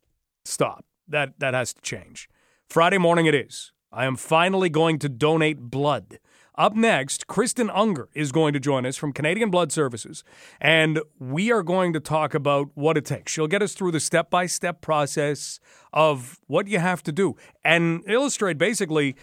[0.45, 0.85] stop.
[1.09, 2.29] That that has to change.
[2.69, 3.73] Friday morning it is.
[3.93, 6.19] I am finally going to donate blood.
[6.59, 10.25] Up next, Kristen Unger is going to join us from Canadian Blood Services,
[10.59, 13.31] and we are going to talk about what it takes.
[13.31, 15.61] She'll get us through the step by step process
[15.93, 19.17] of what you have to do and illustrate basically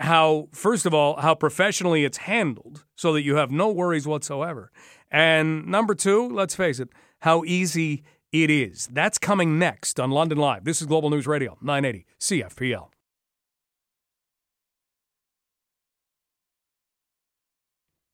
[0.00, 4.70] how, first of all, how professionally it's handled so that you have no worries whatsoever.
[5.10, 8.86] And number two, let's face it, how easy it is.
[8.88, 10.64] That's coming next on London Live.
[10.64, 12.88] This is Global News Radio, 980 CFPL.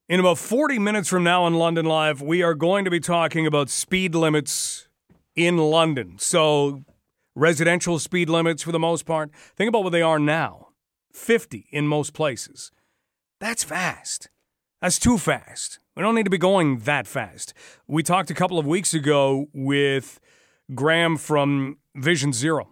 [0.09, 3.47] In about 40 minutes from now on London Live, we are going to be talking
[3.47, 4.89] about speed limits
[5.37, 6.17] in London.
[6.19, 6.83] So,
[7.37, 9.31] residential speed limits for the most part.
[9.57, 10.71] Think about what they are now
[11.13, 12.73] 50 in most places.
[13.39, 14.29] That's fast.
[14.81, 15.79] That's too fast.
[15.97, 17.55] We don't need to be going that fast.
[17.87, 20.19] We talked a couple of weeks ago with
[20.75, 22.72] Graham from Vision Zero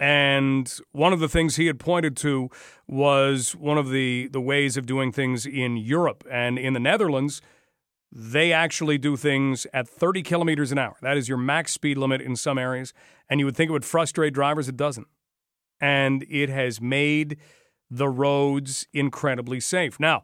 [0.00, 2.50] and one of the things he had pointed to
[2.88, 7.40] was one of the, the ways of doing things in Europe and in the Netherlands.
[8.10, 10.96] They actually do things at 30 kilometers an hour.
[11.02, 12.92] That is your max speed limit in some areas.
[13.28, 14.68] And you would think it would frustrate drivers.
[14.68, 15.06] It doesn't.
[15.80, 17.38] And it has made
[17.90, 20.00] the roads incredibly safe.
[20.00, 20.22] Now,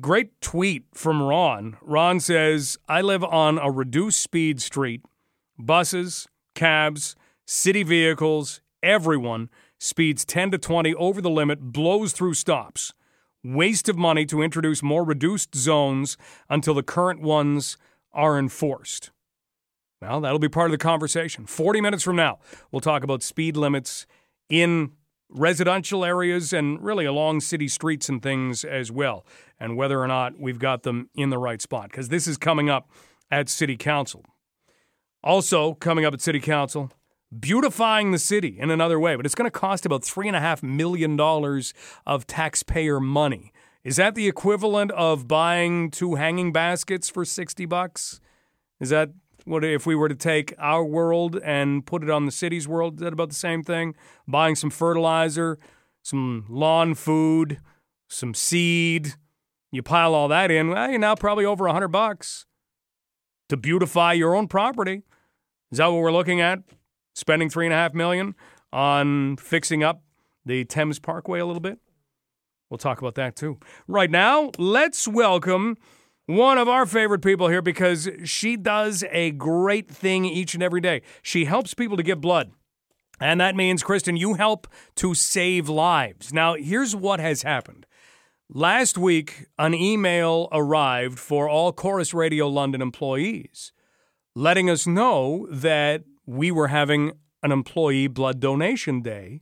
[0.00, 1.76] great tweet from Ron.
[1.82, 5.02] Ron says, I live on a reduced speed street.
[5.58, 12.92] Buses, cabs, city vehicles, everyone speeds 10 to 20 over the limit, blows through stops.
[13.42, 16.16] Waste of money to introduce more reduced zones
[16.48, 17.76] until the current ones
[18.12, 19.10] are enforced.
[20.02, 21.46] Well, that'll be part of the conversation.
[21.46, 22.38] 40 minutes from now,
[22.70, 24.06] we'll talk about speed limits
[24.48, 24.92] in
[25.28, 29.24] residential areas and really along city streets and things as well,
[29.58, 32.68] and whether or not we've got them in the right spot, because this is coming
[32.68, 32.90] up
[33.30, 34.24] at City Council.
[35.22, 36.90] Also, coming up at City Council,
[37.38, 41.18] beautifying the city in another way, but it's going to cost about $3.5 million
[42.06, 43.52] of taxpayer money.
[43.84, 48.20] Is that the equivalent of buying two hanging baskets for 60 bucks?
[48.80, 49.10] Is that
[49.44, 52.94] what if we were to take our world and put it on the city's world?
[52.94, 53.94] Is that about the same thing?
[54.28, 55.58] Buying some fertilizer,
[56.02, 57.58] some lawn food,
[58.08, 59.14] some seed,
[59.72, 62.44] You pile all that in, well, you're now probably over a hundred bucks
[63.48, 65.02] to beautify your own property.
[65.70, 66.60] Is that what we're looking at?
[67.20, 68.34] Spending three and a half million
[68.72, 70.02] on fixing up
[70.46, 71.78] the Thames Parkway a little bit?
[72.70, 73.58] We'll talk about that too.
[73.86, 75.76] Right now, let's welcome
[76.24, 80.80] one of our favorite people here because she does a great thing each and every
[80.80, 81.02] day.
[81.20, 82.52] She helps people to give blood.
[83.20, 86.32] And that means, Kristen, you help to save lives.
[86.32, 87.84] Now, here's what has happened.
[88.48, 93.72] Last week, an email arrived for all Corus Radio London employees
[94.34, 97.12] letting us know that we were having
[97.42, 99.40] an employee blood donation day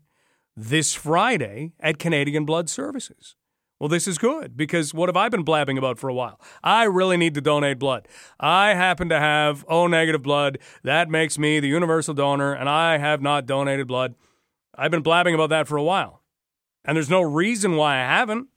[0.57, 3.37] this Friday at Canadian Blood Services.
[3.79, 6.41] Well, this is good because what have I been blabbing about for a while?
[6.65, 8.09] I really need to donate blood.
[8.41, 10.59] I happen to have O negative blood.
[10.83, 14.15] That makes me the universal donor, and I have not donated blood.
[14.75, 16.23] I've been blabbing about that for a while.
[16.87, 18.49] And there's no reason why I haven't.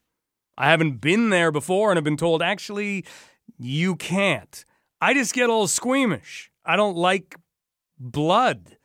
[0.57, 3.05] I haven't been there before and have been told, actually,
[3.57, 4.63] you can't.
[5.01, 6.49] I just get a little squeamish.
[6.65, 7.35] I don't like
[8.01, 8.77] blood.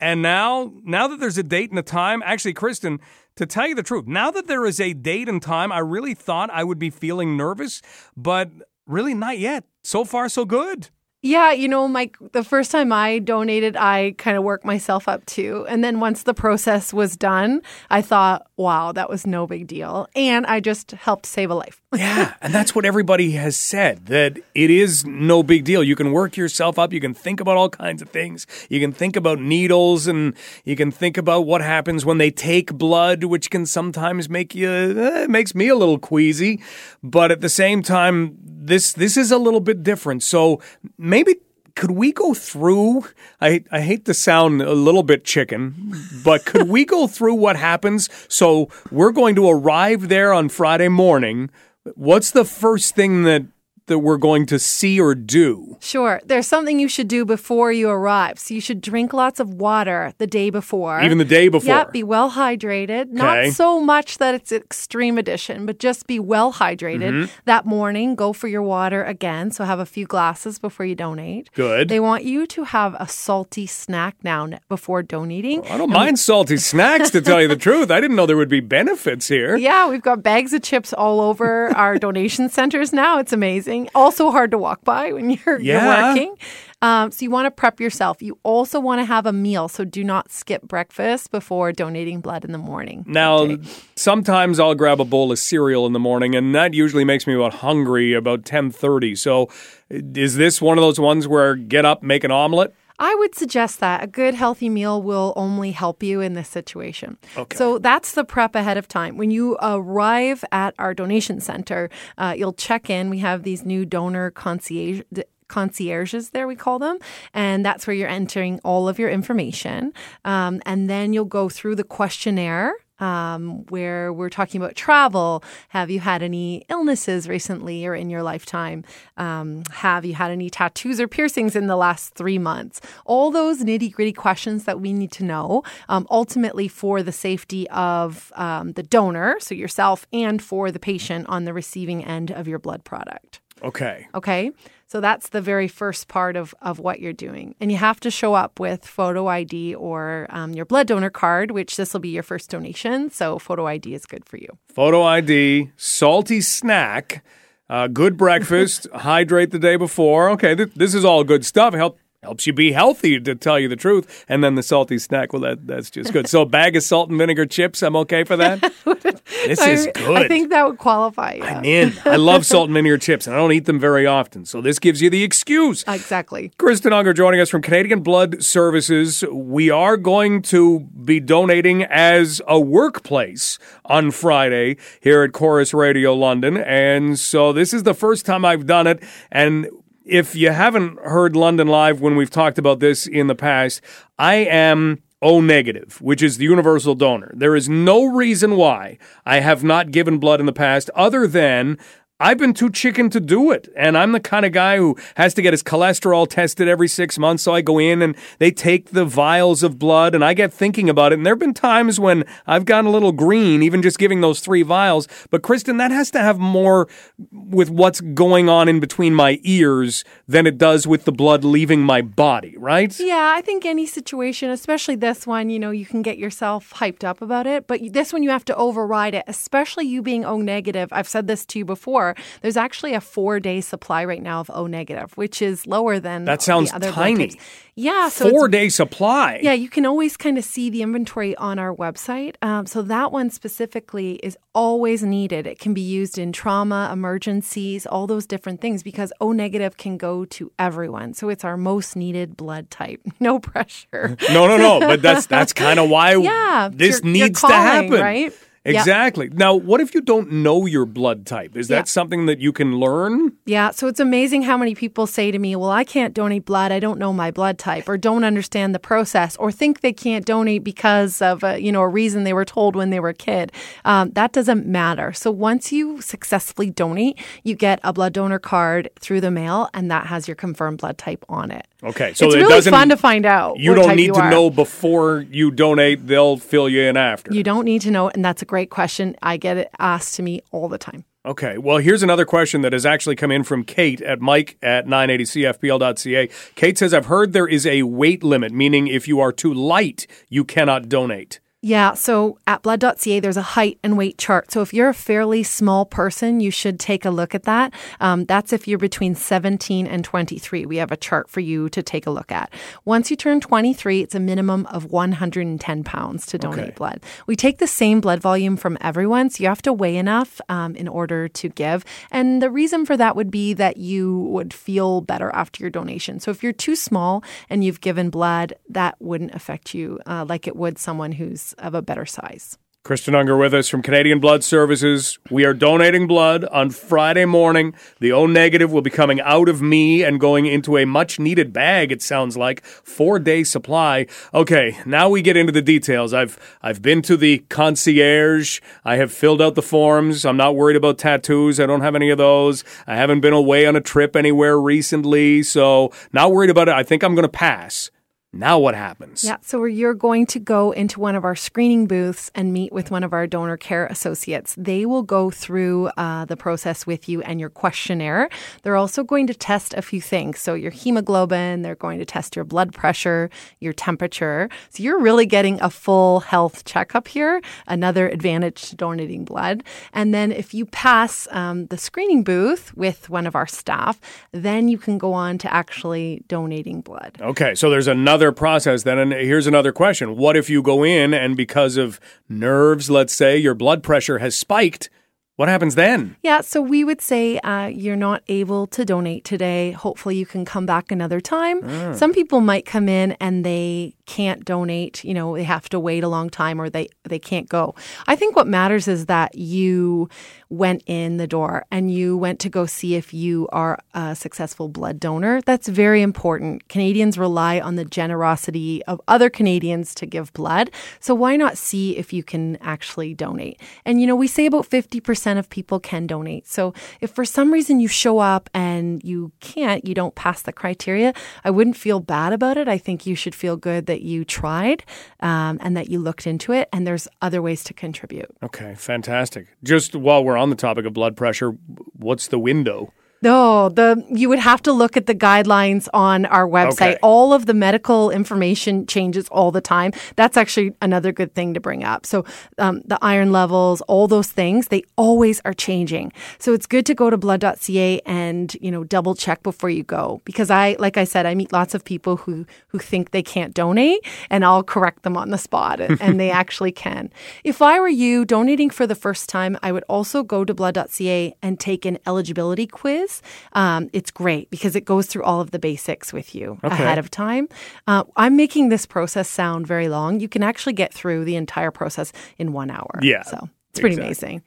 [0.00, 2.98] And now, now that there's a date and a time, actually, Kristen,
[3.36, 6.14] to tell you the truth, now that there is a date and time, I really
[6.14, 7.82] thought I would be feeling nervous,
[8.16, 8.50] but
[8.86, 9.64] really not yet.
[9.84, 10.90] So far, so good.
[11.24, 15.24] Yeah, you know, Mike, the first time I donated, I kind of worked myself up
[15.24, 15.64] too.
[15.68, 20.08] And then once the process was done, I thought, wow, that was no big deal.
[20.16, 21.80] And I just helped save a life.
[21.94, 22.34] yeah.
[22.42, 25.84] And that's what everybody has said that it is no big deal.
[25.84, 26.92] You can work yourself up.
[26.92, 28.44] You can think about all kinds of things.
[28.68, 32.74] You can think about needles and you can think about what happens when they take
[32.74, 36.60] blood, which can sometimes make you, eh, makes me a little queasy.
[37.00, 40.22] But at the same time, this this is a little bit different.
[40.22, 40.60] So
[40.98, 41.36] maybe
[41.74, 43.06] could we go through
[43.40, 45.94] I, I hate to sound a little bit chicken,
[46.24, 48.08] but could we go through what happens?
[48.28, 51.50] So we're going to arrive there on Friday morning.
[51.94, 53.46] What's the first thing that
[53.92, 55.76] that we're going to see or do?
[55.80, 56.20] Sure.
[56.24, 58.38] There's something you should do before you arrive.
[58.38, 61.00] So you should drink lots of water the day before.
[61.02, 61.68] Even the day before.
[61.68, 63.02] Yeah, be well hydrated.
[63.02, 63.12] Okay.
[63.12, 67.12] Not so much that it's extreme edition, but just be well hydrated.
[67.12, 67.32] Mm-hmm.
[67.44, 69.50] That morning, go for your water again.
[69.50, 71.50] So have a few glasses before you donate.
[71.52, 71.88] Good.
[71.88, 75.66] They want you to have a salty snack now before donating.
[75.66, 77.90] I don't mind salty snacks to tell you the truth.
[77.90, 79.56] I didn't know there would be benefits here.
[79.56, 83.18] Yeah, we've got bags of chips all over our donation centers now.
[83.18, 83.81] It's amazing.
[83.94, 85.84] Also hard to walk by when you're, Yeah.
[85.84, 86.36] you're working.
[86.82, 88.20] Um, so you want to prep yourself.
[88.20, 89.68] You also want to have a meal.
[89.68, 93.04] So do not skip breakfast before donating blood in the morning.
[93.06, 93.56] Now,
[93.94, 97.34] sometimes I'll grab a bowl of cereal in the morning, and that usually makes me
[97.34, 99.14] about hungry about ten thirty.
[99.14, 99.48] So,
[99.90, 102.74] is this one of those ones where get up, make an omelet?
[102.98, 107.18] I would suggest that a good healthy meal will only help you in this situation.
[107.36, 107.56] Okay.
[107.56, 109.16] So that's the prep ahead of time.
[109.16, 113.10] When you arrive at our donation center, uh, you'll check in.
[113.10, 115.02] We have these new donor concierge.
[115.48, 116.96] Concierges, there we call them,
[117.34, 119.92] and that's where you're entering all of your information.
[120.24, 125.42] Um, and then you'll go through the questionnaire um, where we're talking about travel.
[125.70, 128.84] Have you had any illnesses recently or in your lifetime?
[129.16, 132.80] Um, have you had any tattoos or piercings in the last three months?
[133.04, 137.68] All those nitty gritty questions that we need to know, um, ultimately for the safety
[137.70, 142.46] of um, the donor, so yourself, and for the patient on the receiving end of
[142.46, 143.40] your blood product.
[143.62, 144.06] Okay.
[144.14, 144.50] Okay.
[144.86, 147.54] So that's the very first part of, of what you're doing.
[147.60, 151.50] And you have to show up with photo ID or um, your blood donor card,
[151.50, 153.10] which this will be your first donation.
[153.10, 154.48] So photo ID is good for you.
[154.68, 157.24] Photo ID, salty snack,
[157.70, 160.28] uh, good breakfast, hydrate the day before.
[160.30, 161.72] Okay, th- this is all good stuff.
[161.72, 164.24] Help helps you be healthy, to tell you the truth.
[164.28, 166.28] And then the salty snack, well, that that's just good.
[166.28, 168.60] So a bag of salt and vinegar chips, I'm okay for that.
[169.46, 170.16] this is good.
[170.16, 171.34] I think that would qualify.
[171.34, 171.58] Yeah.
[171.58, 171.92] I'm in.
[172.04, 174.44] I love salt and vinegar chips, and I don't eat them very often.
[174.44, 175.84] So this gives you the excuse.
[175.88, 176.52] Exactly.
[176.58, 179.24] Kristen Unger joining us from Canadian Blood Services.
[179.28, 186.14] We are going to be donating as a workplace on Friday here at Corus Radio
[186.14, 186.56] London.
[186.56, 189.02] And so this is the first time I've done it.
[189.32, 189.66] And
[190.04, 193.80] if you haven't heard London Live when we've talked about this in the past,
[194.18, 197.30] I am O negative, which is the universal donor.
[197.34, 201.78] There is no reason why I have not given blood in the past other than
[202.22, 203.68] I've been too chicken to do it.
[203.76, 207.18] And I'm the kind of guy who has to get his cholesterol tested every six
[207.18, 207.42] months.
[207.42, 210.88] So I go in and they take the vials of blood and I get thinking
[210.88, 211.16] about it.
[211.16, 214.38] And there have been times when I've gotten a little green, even just giving those
[214.38, 215.08] three vials.
[215.30, 216.88] But Kristen, that has to have more
[217.32, 221.82] with what's going on in between my ears than it does with the blood leaving
[221.82, 222.96] my body, right?
[223.00, 227.02] Yeah, I think any situation, especially this one, you know, you can get yourself hyped
[227.02, 227.66] up about it.
[227.66, 230.88] But this one, you have to override it, especially you being O negative.
[230.92, 232.11] I've said this to you before.
[232.40, 236.24] There's actually a four day supply right now of O negative, which is lower than
[236.24, 237.38] that sounds the other tiny.
[237.74, 239.40] Yeah, so four day supply.
[239.42, 242.34] Yeah, you can always kind of see the inventory on our website.
[242.42, 245.46] Um, so that one specifically is always needed.
[245.46, 249.96] It can be used in trauma, emergencies, all those different things because O negative can
[249.96, 251.14] go to everyone.
[251.14, 253.00] So it's our most needed blood type.
[253.20, 254.16] No pressure.
[254.30, 254.80] No, no, no.
[254.80, 258.32] But that's that's kind of why Yeah, this needs to happen, right?
[258.64, 258.76] Yep.
[258.76, 259.28] Exactly.
[259.32, 261.56] Now, what if you don't know your blood type?
[261.56, 263.32] Is that something that you can learn?
[263.44, 266.70] Yeah, so it's amazing how many people say to me, "Well, I can't donate blood.
[266.70, 270.24] I don't know my blood type, or don't understand the process, or think they can't
[270.24, 273.14] donate because of a, you know a reason they were told when they were a
[273.14, 273.50] kid."
[273.84, 275.12] Um, that doesn't matter.
[275.12, 279.90] So once you successfully donate, you get a blood donor card through the mail, and
[279.90, 281.66] that has your confirmed blood type on it.
[281.84, 282.72] Okay, so it's it really doesn't.
[282.72, 283.58] fun to find out.
[283.58, 286.06] you don't need you to know before you donate.
[286.06, 287.34] They'll fill you in after.
[287.34, 289.16] You don't need to know, and that's a great question.
[289.20, 291.04] I get it asked to me all the time.
[291.24, 291.56] Okay.
[291.56, 296.28] Well, here's another question that has actually come in from Kate at Mike at 980cfpl.ca.
[296.56, 300.06] Kate says, I've heard there is a weight limit, meaning if you are too light,
[300.28, 301.38] you cannot donate.
[301.64, 304.50] Yeah, so at blood.ca, there's a height and weight chart.
[304.50, 307.72] So if you're a fairly small person, you should take a look at that.
[308.00, 310.66] Um, that's if you're between 17 and 23.
[310.66, 312.52] We have a chart for you to take a look at.
[312.84, 316.70] Once you turn 23, it's a minimum of 110 pounds to donate Okay.
[316.72, 317.00] blood.
[317.28, 320.74] We take the same blood volume from everyone, so you have to weigh enough um,
[320.74, 321.84] in order to give.
[322.10, 326.18] And the reason for that would be that you would feel better after your donation.
[326.18, 330.48] So if you're too small and you've given blood, that wouldn't affect you uh, like
[330.48, 332.58] it would someone who's of a better size.
[332.84, 335.16] Kristen Unger with us from Canadian Blood Services.
[335.30, 337.74] We are donating blood on Friday morning.
[338.00, 341.52] The O negative will be coming out of me and going into a much needed
[341.52, 342.64] bag, it sounds like.
[342.64, 344.08] Four day supply.
[344.34, 346.12] Okay, now we get into the details.
[346.12, 348.58] I've I've been to the concierge.
[348.84, 350.26] I have filled out the forms.
[350.26, 351.60] I'm not worried about tattoos.
[351.60, 352.64] I don't have any of those.
[352.88, 356.74] I haven't been away on a trip anywhere recently, so not worried about it.
[356.74, 357.91] I think I'm gonna pass.
[358.34, 359.22] Now what happens?
[359.22, 362.90] Yeah, so you're going to go into one of our screening booths and meet with
[362.90, 364.54] one of our donor care associates.
[364.56, 368.30] They will go through uh, the process with you and your questionnaire.
[368.62, 370.40] They're also going to test a few things.
[370.40, 373.28] So your hemoglobin, they're going to test your blood pressure,
[373.60, 374.48] your temperature.
[374.70, 379.62] So you're really getting a full health checkup here, another advantage to donating blood.
[379.92, 384.00] And then if you pass um, the screening booth with one of our staff,
[384.32, 387.18] then you can go on to actually donating blood.
[387.20, 388.98] Okay, so there's another process then.
[388.98, 390.16] And here's another question.
[390.16, 391.98] What if you go in and because of
[392.28, 394.90] nerves, let's say, your blood pressure has spiked?
[395.36, 396.14] What happens then?
[396.22, 399.72] Yeah, so we would say uh, you're not able to donate today.
[399.72, 401.94] Hopefully, you can come back another time.
[401.94, 405.02] Some people might come in and they can't donate.
[405.02, 407.74] You know, they have to wait a long time or they they can't go.
[408.06, 410.10] I think what matters is that you
[410.52, 414.68] went in the door and you went to go see if you are a successful
[414.68, 415.40] blood donor.
[415.40, 416.68] That's very important.
[416.68, 420.70] Canadians rely on the generosity of other Canadians to give blood.
[421.00, 423.58] So why not see if you can actually donate?
[423.86, 426.46] And you know, we say about 50% of people can donate.
[426.46, 430.52] So if for some reason you show up and you can't, you don't pass the
[430.52, 432.68] criteria, I wouldn't feel bad about it.
[432.68, 434.84] I think you should feel good that you tried
[435.20, 438.30] um, and that you looked into it and there's other ways to contribute.
[438.42, 439.46] Okay, fantastic.
[439.62, 441.50] Just while we're on the topic of blood pressure,
[441.94, 442.92] what's the window?
[443.22, 446.92] No, the you would have to look at the guidelines on our website.
[446.92, 446.98] Okay.
[447.02, 449.92] All of the medical information changes all the time.
[450.16, 452.04] That's actually another good thing to bring up.
[452.04, 452.24] So
[452.58, 456.12] um, the iron levels, all those things, they always are changing.
[456.38, 460.20] So it's good to go to blood.ca and you know double check before you go
[460.24, 463.54] because I, like I said, I meet lots of people who who think they can't
[463.54, 464.00] donate,
[464.30, 467.10] and I'll correct them on the spot, and, and they actually can.
[467.44, 471.34] If I were you donating for the first time, I would also go to blood.ca
[471.40, 473.11] and take an eligibility quiz.
[473.52, 477.10] Um, it's great because it goes through all of the basics with you ahead of
[477.10, 477.48] time.
[477.86, 480.20] Uh, I'm making this process sound very long.
[480.20, 483.00] You can actually get through the entire process in one hour.
[483.02, 484.28] Yeah, So it's pretty exactly.
[484.28, 484.42] amazing.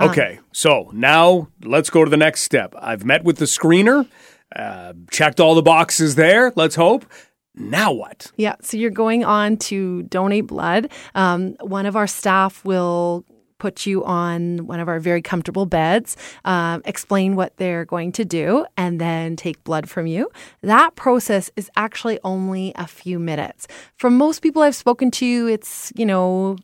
[0.00, 2.74] Okay, so now let's go to the next step.
[2.80, 4.08] I've met with the screener,
[4.54, 7.04] uh, checked all the boxes there, let's hope.
[7.54, 8.30] Now what?
[8.36, 10.92] Yeah, so you're going on to donate blood.
[11.16, 13.24] Um, one of our staff will
[13.58, 18.24] put you on one of our very comfortable beds, um, explain what they're going to
[18.24, 20.30] do, and then take blood from you.
[20.62, 23.66] That process is actually only a few minutes.
[23.96, 26.56] For most people I've spoken to, it's, you know,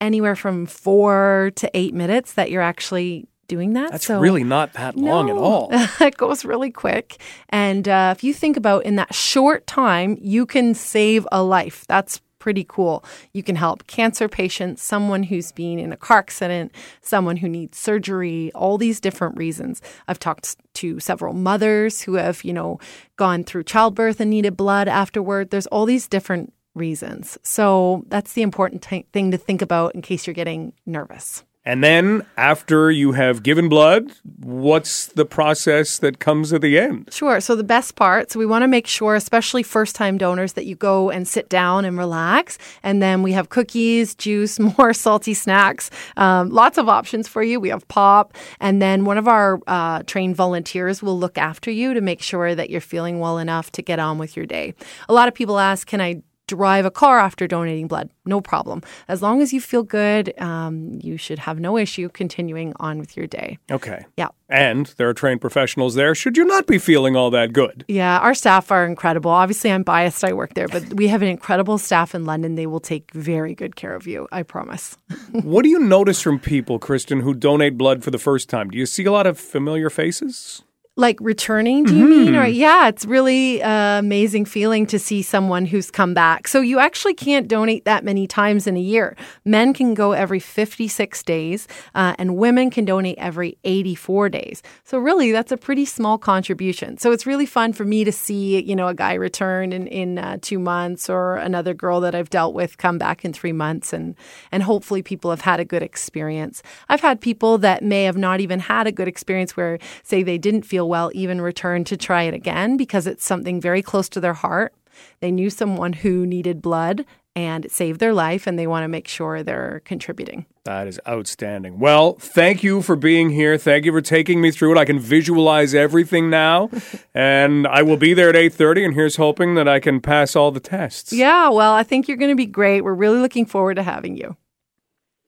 [0.00, 3.90] anywhere from four to eight minutes that you're actually doing that.
[3.90, 5.68] That's so, really not that long at all.
[6.00, 7.20] it goes really quick.
[7.48, 11.84] And uh, if you think about in that short time, you can save a life.
[11.88, 13.04] That's pretty cool.
[13.32, 17.78] You can help cancer patients, someone who's been in a car accident, someone who needs
[17.78, 19.80] surgery, all these different reasons.
[20.08, 22.80] I've talked to several mothers who have, you know,
[23.16, 25.50] gone through childbirth and needed blood afterward.
[25.50, 27.38] There's all these different reasons.
[27.42, 31.44] So that's the important t- thing to think about in case you're getting nervous.
[31.64, 37.12] And then after you have given blood, what's the process that comes at the end?
[37.12, 37.38] Sure.
[37.38, 40.64] So the best part, so we want to make sure, especially first time donors, that
[40.64, 42.56] you go and sit down and relax.
[42.82, 47.60] And then we have cookies, juice, more salty snacks, um, lots of options for you.
[47.60, 48.34] We have pop.
[48.58, 52.54] And then one of our uh, trained volunteers will look after you to make sure
[52.54, 54.74] that you're feeling well enough to get on with your day.
[55.10, 56.22] A lot of people ask, can I
[56.56, 58.10] drive a car after donating blood.
[58.26, 58.82] No problem.
[59.08, 63.16] As long as you feel good, um, you should have no issue continuing on with
[63.16, 63.58] your day.
[63.70, 64.04] Okay.
[64.16, 64.28] Yeah.
[64.48, 66.14] And there are trained professionals there.
[66.14, 67.84] Should you not be feeling all that good?
[67.86, 69.30] Yeah, our staff are incredible.
[69.30, 70.24] Obviously, I'm biased.
[70.24, 72.56] I work there, but we have an incredible staff in London.
[72.56, 74.26] They will take very good care of you.
[74.32, 74.96] I promise.
[75.30, 78.70] what do you notice from people, Kristen, who donate blood for the first time?
[78.70, 80.62] Do you see a lot of familiar faces?
[81.00, 82.24] Like returning do you mm-hmm.
[82.24, 82.36] mean?
[82.36, 86.46] Or yeah it's really uh, amazing feeling to see someone who's come back.
[86.46, 89.16] So you actually can't donate that many times in a year.
[89.44, 94.62] Men can go every 56 days uh, and women can donate every 84 days.
[94.84, 96.98] So really that's a pretty small contribution.
[96.98, 100.18] So it's really fun for me to see you know a guy return in, in
[100.18, 103.92] uh, two months or another girl that i've dealt with come back in three months
[103.92, 104.14] and
[104.52, 106.62] and hopefully people have had a good experience.
[106.88, 110.38] I've had people that may have not even had a good experience where say they
[110.38, 114.20] didn't feel well even return to try it again because it's something very close to
[114.20, 114.74] their heart.
[115.20, 118.88] They knew someone who needed blood and it saved their life, and they want to
[118.88, 120.46] make sure they're contributing.
[120.64, 121.78] That is outstanding.
[121.78, 123.56] Well, thank you for being here.
[123.56, 124.78] Thank you for taking me through it.
[124.78, 126.70] I can visualize everything now,
[127.14, 128.84] and I will be there at eight thirty.
[128.84, 131.12] And here's hoping that I can pass all the tests.
[131.12, 132.82] Yeah, well, I think you're going to be great.
[132.82, 134.36] We're really looking forward to having you.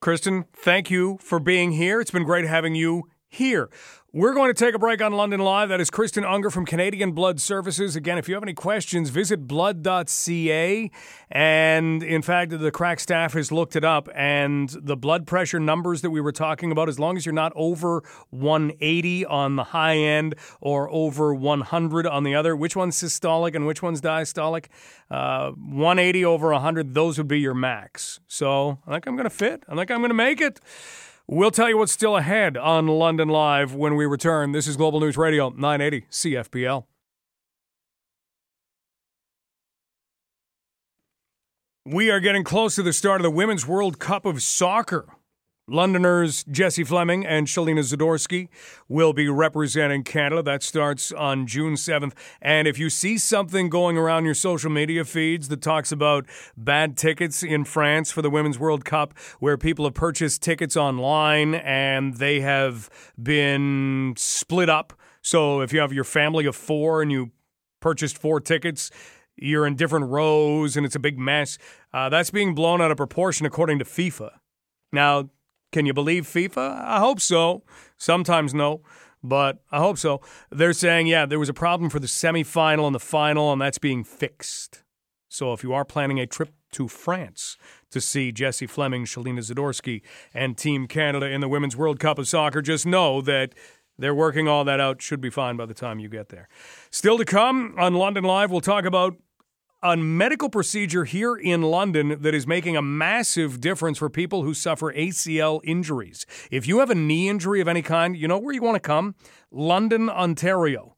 [0.00, 2.00] Kristen, thank you for being here.
[2.00, 3.70] It's been great having you here.
[4.14, 5.70] We're going to take a break on London Live.
[5.70, 7.96] That is Kristen Unger from Canadian Blood Services.
[7.96, 10.90] Again, if you have any questions, visit blood.ca.
[11.30, 16.02] And in fact, the crack staff has looked it up, and the blood pressure numbers
[16.02, 19.96] that we were talking about, as long as you're not over 180 on the high
[19.96, 24.66] end or over 100 on the other, which one's systolic and which one's diastolic?
[25.10, 28.20] Uh, 180 over 100, those would be your max.
[28.28, 29.64] So I think I'm going to fit.
[29.70, 30.60] I think I'm going to make it.
[31.34, 34.52] We'll tell you what's still ahead on London Live when we return.
[34.52, 36.84] This is Global News Radio 980 CFPL.
[41.86, 45.06] We are getting close to the start of the Women's World Cup of Soccer.
[45.72, 48.48] Londoners Jessie Fleming and Shelina Zadorsky
[48.88, 50.42] will be representing Canada.
[50.42, 52.12] That starts on June 7th.
[52.42, 56.26] And if you see something going around your social media feeds that talks about
[56.58, 61.54] bad tickets in France for the Women's World Cup, where people have purchased tickets online
[61.54, 64.92] and they have been split up.
[65.22, 67.30] So if you have your family of four and you
[67.80, 68.90] purchased four tickets,
[69.36, 71.56] you're in different rows and it's a big mess.
[71.94, 74.32] Uh, that's being blown out of proportion according to FIFA.
[74.92, 75.30] Now,
[75.72, 76.84] can you believe FIFA?
[76.84, 77.64] I hope so.
[77.96, 78.82] Sometimes no,
[79.22, 80.20] but I hope so.
[80.50, 83.78] They're saying, yeah, there was a problem for the semifinal and the final, and that's
[83.78, 84.82] being fixed.
[85.28, 87.56] So if you are planning a trip to France
[87.90, 90.02] to see Jessie Fleming, Shelina Zadorsky,
[90.34, 93.54] and Team Canada in the Women's World Cup of Soccer, just know that
[93.98, 95.00] they're working all that out.
[95.00, 96.48] Should be fine by the time you get there.
[96.90, 99.16] Still to come on London Live, we'll talk about
[99.82, 104.54] a medical procedure here in London that is making a massive difference for people who
[104.54, 106.24] suffer ACL injuries.
[106.52, 108.80] If you have a knee injury of any kind, you know where you want to
[108.80, 109.16] come?
[109.50, 110.96] London, Ontario.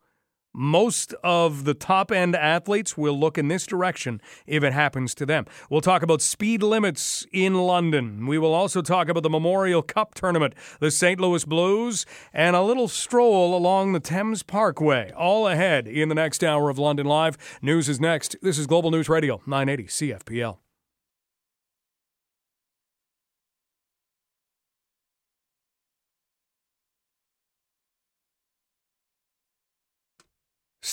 [0.55, 5.27] Most of the top end athletes will look in this direction if it happens to
[5.27, 5.47] them.
[5.69, 8.27] We'll talk about speed limits in London.
[8.27, 11.19] We will also talk about the Memorial Cup tournament, the St.
[11.19, 15.11] Louis Blues, and a little stroll along the Thames Parkway.
[15.17, 17.37] All ahead in the next hour of London Live.
[17.61, 18.37] News is next.
[18.41, 20.64] This is Global News Radio, 980 CFPL.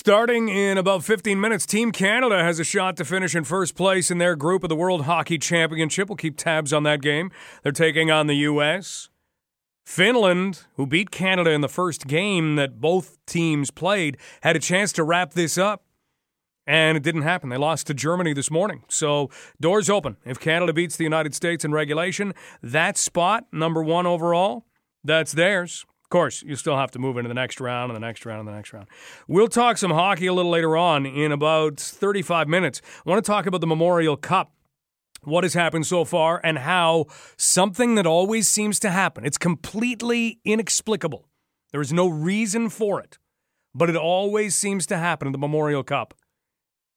[0.04, 4.10] Starting in about 15 minutes, Team Canada has a shot to finish in first place
[4.10, 6.08] in their group of the World Hockey Championship.
[6.08, 7.30] We'll keep tabs on that game.
[7.62, 9.10] They're taking on the U.S.
[9.86, 14.92] Finland, who beat Canada in the first game that both teams played, had a chance
[14.94, 15.84] to wrap this up.
[16.66, 17.50] And it didn't happen.
[17.50, 18.82] They lost to Germany this morning.
[18.88, 19.30] So,
[19.60, 20.16] doors open.
[20.24, 24.66] If Canada beats the United States in regulation, that spot, number one overall,
[25.04, 25.86] that's theirs.
[26.12, 28.46] Course, you still have to move into the next round and the next round and
[28.46, 28.86] the next round.
[29.28, 32.82] We'll talk some hockey a little later on in about 35 minutes.
[33.06, 34.52] I want to talk about the Memorial Cup
[35.22, 37.06] what has happened so far and how
[37.38, 39.24] something that always seems to happen.
[39.24, 41.30] It's completely inexplicable.
[41.70, 43.16] There is no reason for it,
[43.74, 46.12] but it always seems to happen in the Memorial Cup.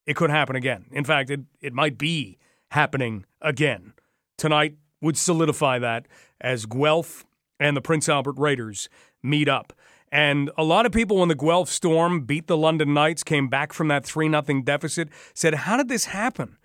[0.05, 0.87] It could happen again.
[0.91, 2.37] In fact, it, it might be
[2.71, 3.93] happening again.
[4.37, 6.05] Tonight would solidify that
[6.41, 7.24] as Guelph
[7.59, 8.89] and the Prince Albert Raiders
[9.23, 9.73] meet up.
[10.11, 13.73] And a lot of people, when the Guelph Storm beat the London Knights, came back
[13.73, 16.57] from that 3 0 deficit, said, How did this happen?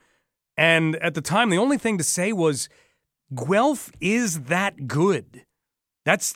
[0.56, 2.68] And at the time, the only thing to say was
[3.34, 5.44] Guelph is that good.
[6.04, 6.34] That's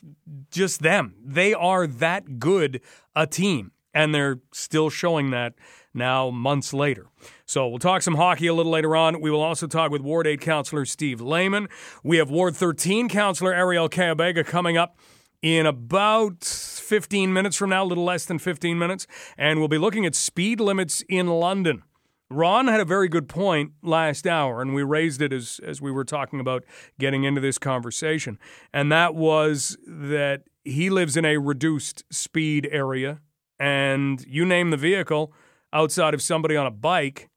[0.51, 1.15] just them.
[1.23, 2.81] They are that good
[3.15, 3.71] a team.
[3.93, 5.53] And they're still showing that
[5.95, 7.07] now, months later.
[7.45, 9.21] So we'll talk some hockey a little later on.
[9.21, 11.67] We will also talk with Ward 8 counselor Steve Lehman.
[12.03, 14.97] We have Ward 13 counselor Arielle Kayabaga coming up
[15.41, 19.07] in about 15 minutes from now, a little less than 15 minutes.
[19.37, 21.83] And we'll be looking at speed limits in London.
[22.31, 25.91] Ron had a very good point last hour, and we raised it as, as we
[25.91, 26.65] were talking about
[26.99, 28.39] getting into this conversation.
[28.73, 33.21] And that was that he lives in a reduced speed area,
[33.59, 35.33] and you name the vehicle
[35.75, 37.29] outside of somebody on a bike,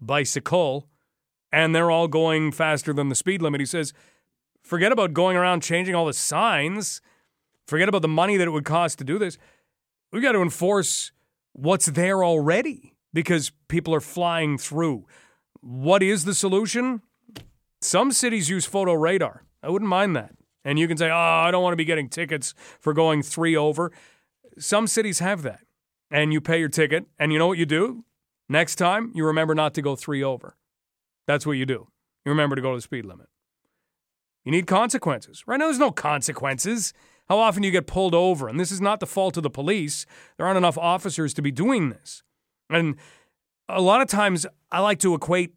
[0.00, 0.88] bicycle,
[1.52, 3.60] and they're all going faster than the speed limit.
[3.60, 3.92] He says,
[4.62, 7.00] forget about going around changing all the signs,
[7.68, 9.38] forget about the money that it would cost to do this.
[10.12, 11.12] We've got to enforce
[11.52, 15.06] what's there already because people are flying through.
[15.60, 17.00] What is the solution?
[17.80, 19.44] Some cities use photo radar.
[19.62, 20.34] I wouldn't mind that.
[20.64, 23.56] And you can say, oh, I don't want to be getting tickets for going three
[23.56, 23.92] over.
[24.58, 25.60] Some cities have that.
[26.14, 28.04] And you pay your ticket, and you know what you do?
[28.48, 30.56] Next time, you remember not to go three over.
[31.26, 31.88] That's what you do.
[32.24, 33.26] You remember to go to the speed limit.
[34.44, 35.42] You need consequences.
[35.44, 36.94] Right now, there's no consequences.
[37.28, 38.46] How often do you get pulled over?
[38.46, 40.06] And this is not the fault of the police.
[40.36, 42.22] There aren't enough officers to be doing this.
[42.70, 42.94] And
[43.68, 45.54] a lot of times I like to equate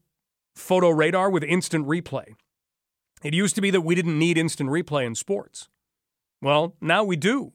[0.56, 2.34] photo radar with instant replay.
[3.24, 5.70] It used to be that we didn't need instant replay in sports.
[6.42, 7.54] Well, now we do.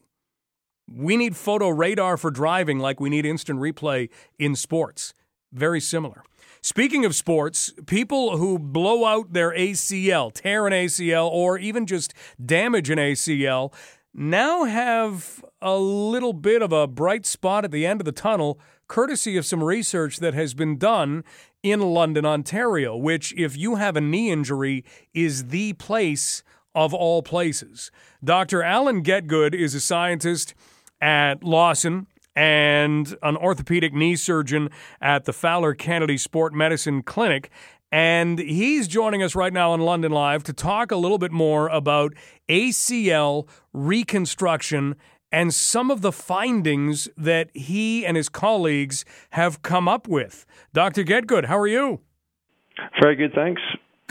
[0.90, 4.08] We need photo radar for driving like we need instant replay
[4.38, 5.14] in sports.
[5.52, 6.22] Very similar.
[6.60, 12.14] Speaking of sports, people who blow out their ACL, tear an ACL, or even just
[12.44, 13.72] damage an ACL
[14.14, 18.60] now have a little bit of a bright spot at the end of the tunnel
[18.86, 21.24] courtesy of some research that has been done
[21.62, 26.42] in London, Ontario, which, if you have a knee injury, is the place
[26.74, 27.90] of all places.
[28.22, 28.62] Dr.
[28.62, 30.54] Alan Getgood is a scientist
[31.00, 34.70] at Lawson and an orthopedic knee surgeon
[35.00, 37.50] at the Fowler Kennedy Sport Medicine Clinic.
[37.90, 41.68] And he's joining us right now on London Live to talk a little bit more
[41.68, 42.14] about
[42.48, 44.96] ACL reconstruction
[45.30, 50.46] and some of the findings that he and his colleagues have come up with.
[50.72, 51.04] Dr.
[51.04, 52.00] Getgood, how are you?
[53.00, 53.60] Very good, thanks.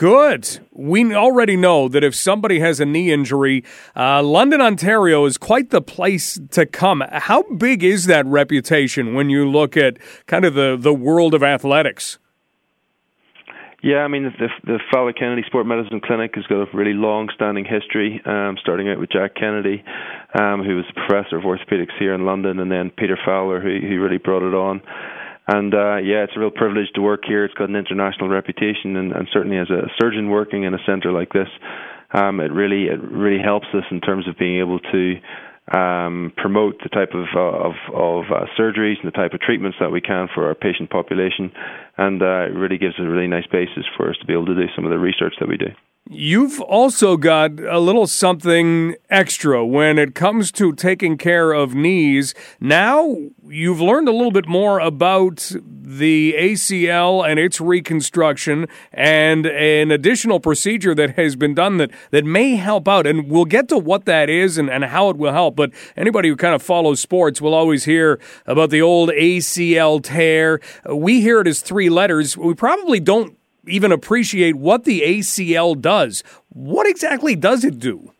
[0.01, 0.57] Good.
[0.71, 3.63] We already know that if somebody has a knee injury,
[3.95, 7.03] uh, London, Ontario is quite the place to come.
[7.11, 11.43] How big is that reputation when you look at kind of the, the world of
[11.43, 12.17] athletics?
[13.83, 17.65] Yeah, I mean, the, the Fowler Kennedy Sport Medicine Clinic has got a really long-standing
[17.65, 19.83] history, um, starting out with Jack Kennedy,
[20.33, 24.01] um, who was professor of orthopedics here in London, and then Peter Fowler, who, who
[24.01, 24.81] really brought it on.
[25.53, 27.43] And uh, yeah, it's a real privilege to work here.
[27.43, 31.11] It's got an international reputation, and, and certainly as a surgeon working in a centre
[31.11, 31.49] like this,
[32.13, 35.19] um, it really it really helps us in terms of being able to
[35.77, 39.77] um, promote the type of uh, of, of uh, surgeries and the type of treatments
[39.81, 41.51] that we can for our patient population,
[41.97, 44.55] and uh, it really gives a really nice basis for us to be able to
[44.55, 45.67] do some of the research that we do.
[46.09, 52.33] You've also got a little something extra when it comes to taking care of knees.
[52.59, 53.15] Now
[53.47, 60.39] you've learned a little bit more about the ACL and its reconstruction and an additional
[60.39, 63.07] procedure that has been done that, that may help out.
[63.07, 65.55] And we'll get to what that is and, and how it will help.
[65.55, 70.59] But anybody who kind of follows sports will always hear about the old ACL tear.
[70.89, 72.37] We hear it as three letters.
[72.37, 73.37] We probably don't
[73.67, 76.23] even appreciate what the ACL does.
[76.49, 78.11] What exactly does it do?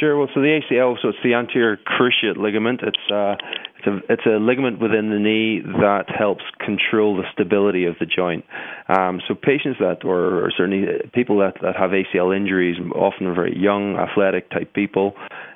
[0.00, 0.18] Sure.
[0.18, 2.80] Well, so the ACL, so it's the anterior cruciate ligament.
[2.82, 3.36] It's uh,
[3.78, 8.06] it's a it's a ligament within the knee that helps control the stability of the
[8.06, 8.44] joint.
[8.88, 13.34] Um, so patients that, or, or certainly people that, that have ACL injuries, often are
[13.34, 15.14] very young, athletic type people.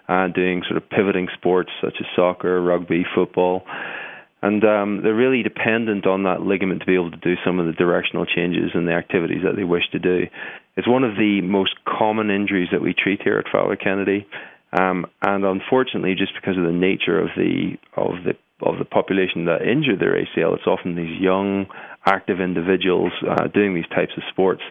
[0.08, 3.62] uh, doing sort of pivoting sports such as soccer, rugby, football.
[4.40, 7.66] And um, they're really dependent on that ligament to be able to do some of
[7.66, 10.26] the directional changes and the activities that they wish to do.
[10.76, 14.26] It's one of the most common injuries that we treat here at Fowler Kennedy.
[14.72, 19.44] Um, and unfortunately, just because of the nature of the of the of the population
[19.46, 21.66] that injure their ACL, it's often these young,
[22.06, 24.62] active individuals uh, doing these types of sports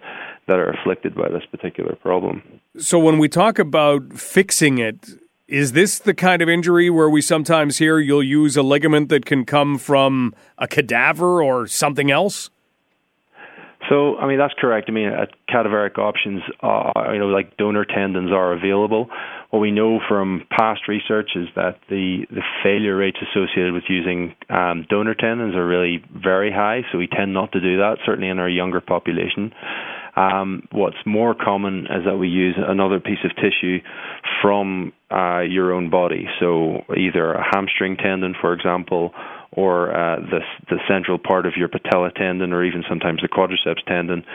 [0.48, 2.42] that are afflicted by this particular problem.
[2.78, 5.10] So, when we talk about fixing it,
[5.48, 9.26] is this the kind of injury where we sometimes hear you'll use a ligament that
[9.26, 12.50] can come from a cadaver or something else?
[13.90, 14.90] So, I mean, that's correct.
[14.90, 19.08] I mean, uh, cadaveric options, are, you know, like donor tendons are available.
[19.52, 24.36] What we know from past research is that the, the failure rates associated with using
[24.50, 28.28] um, donor tendons are really very high, so we tend not to do that, certainly
[28.28, 29.54] in our younger population.
[30.18, 33.80] Um, what's more common is that we use another piece of tissue
[34.42, 39.14] from uh, your own body, so either a hamstring tendon, for example,
[39.52, 40.40] or uh, the
[40.70, 44.26] the central part of your patella tendon, or even sometimes the quadriceps tendon,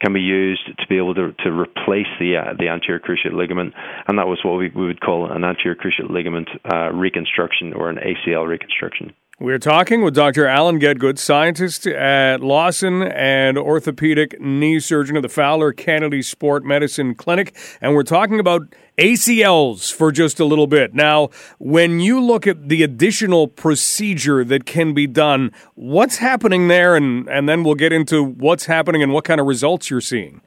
[0.00, 3.74] can be used to be able to to replace the uh, the anterior cruciate ligament,
[4.06, 7.90] and that was what we, we would call an anterior cruciate ligament uh, reconstruction or
[7.90, 9.12] an ACL reconstruction.
[9.42, 10.46] We're talking with Dr.
[10.46, 17.16] Alan Getgood, scientist at Lawson and orthopedic knee surgeon of the Fowler Kennedy Sport Medicine
[17.16, 20.94] Clinic, and we're talking about ACLs for just a little bit.
[20.94, 26.94] Now, when you look at the additional procedure that can be done, what's happening there,
[26.94, 30.40] and, and then we'll get into what's happening and what kind of results you're seeing.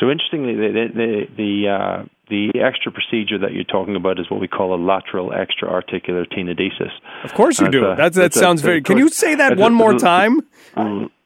[0.00, 4.40] So, interestingly, the the, the uh the extra procedure that you're talking about is what
[4.40, 6.92] we call a lateral extra-articular tenodesis.
[7.24, 7.84] Of course you do.
[7.84, 8.82] A, that that sounds a, very.
[8.82, 10.40] Can you say that one more time?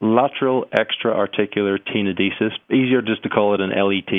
[0.05, 2.53] lateral extra-articular tenodesis.
[2.71, 4.13] Easier just to call it an LET,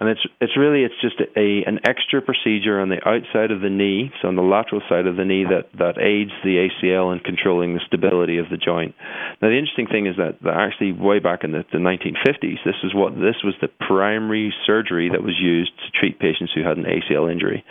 [0.00, 3.70] and it's it's really it's just a an extra procedure on the outside of the
[3.70, 7.20] knee, so on the lateral side of the knee that that aids the ACL in
[7.20, 8.94] controlling the stability of the joint.
[9.40, 12.78] Now the interesting thing is that, that actually way back in the, the 1950s, this
[12.82, 16.76] is what this was the primary surgery that was used to treat patients who had
[16.76, 17.64] an ACL injury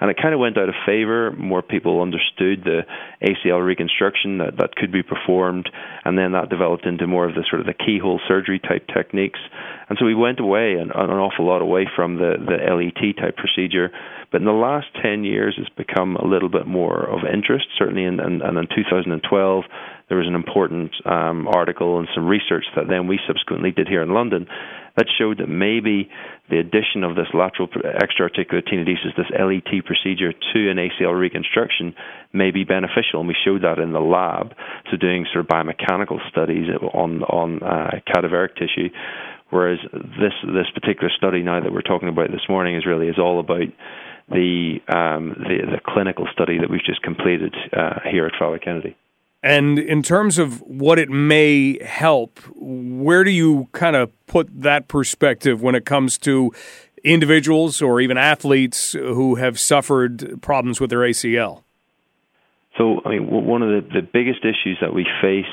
[0.00, 1.32] and it kind of went out of favor.
[1.32, 2.82] More people understood the
[3.22, 5.70] ACL reconstruction that, that could be performed,
[6.04, 9.40] and then that developed into more of the sort of the keyhole surgery type techniques.
[9.88, 13.36] And so we went away an, an awful lot away from the, the LET type
[13.36, 13.90] procedure.
[14.32, 18.04] But in the last 10 years, it's become a little bit more of interest, certainly
[18.04, 19.64] in, in, and in 2012
[20.08, 24.02] there was an important um, article and some research that then we subsequently did here
[24.02, 24.46] in London
[24.96, 26.08] that showed that maybe
[26.50, 27.68] the addition of this lateral
[28.00, 31.94] extra-articular tenodesis, this LET procedure, to an ACL reconstruction
[32.32, 34.54] may be beneficial, and we showed that in the lab.
[34.90, 38.90] So doing sort of biomechanical studies on on uh, cadaveric tissue,
[39.50, 43.18] whereas this this particular study now that we're talking about this morning is really is
[43.18, 43.68] all about
[44.28, 48.96] the um, the, the clinical study that we've just completed uh, here at Fowler Kennedy.
[49.44, 54.88] And in terms of what it may help, where do you kind of put that
[54.88, 56.50] perspective when it comes to
[57.04, 61.62] individuals or even athletes who have suffered problems with their ACL?
[62.78, 65.44] So, I mean, one of the, the biggest issues that we face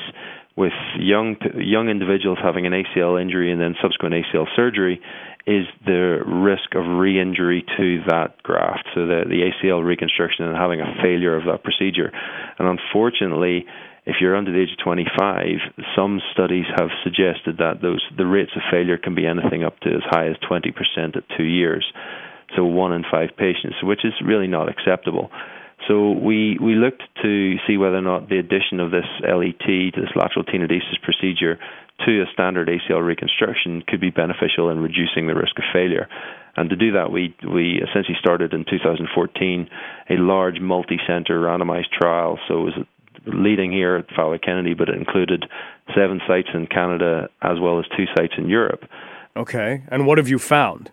[0.56, 5.02] with young young individuals having an ACL injury and then subsequent ACL surgery
[5.46, 10.80] is the risk of re-injury to that graft, so the, the ACL reconstruction and having
[10.80, 12.12] a failure of that procedure.
[12.58, 13.66] And unfortunately,
[14.04, 18.50] if you're under the age of 25, some studies have suggested that those the rates
[18.56, 21.84] of failure can be anything up to as high as 20% at two years.
[22.56, 25.30] So one in five patients, which is really not acceptable.
[25.88, 30.00] So we, we looked to see whether or not the addition of this LET, to
[30.00, 31.58] this lateral tenodesis procedure,
[32.06, 36.08] to a standard ACL reconstruction could be beneficial in reducing the risk of failure.
[36.56, 39.68] And to do that, we, we essentially started in 2014
[40.10, 42.38] a large multi-center randomized trial.
[42.48, 42.86] So it was
[43.26, 45.46] leading here at Fowler Kennedy, but it included
[45.94, 48.84] seven sites in Canada as well as two sites in Europe.
[49.36, 50.90] Okay, and what have you found?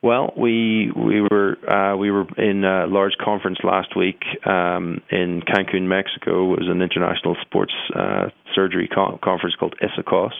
[0.00, 5.42] Well, we we were uh, we were in a large conference last week um, in
[5.42, 6.54] Cancun, Mexico.
[6.54, 10.34] It was an international sports uh, surgery co- conference called ISAKOS,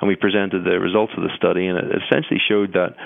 [0.00, 2.96] and we presented the results of the study, and it essentially showed that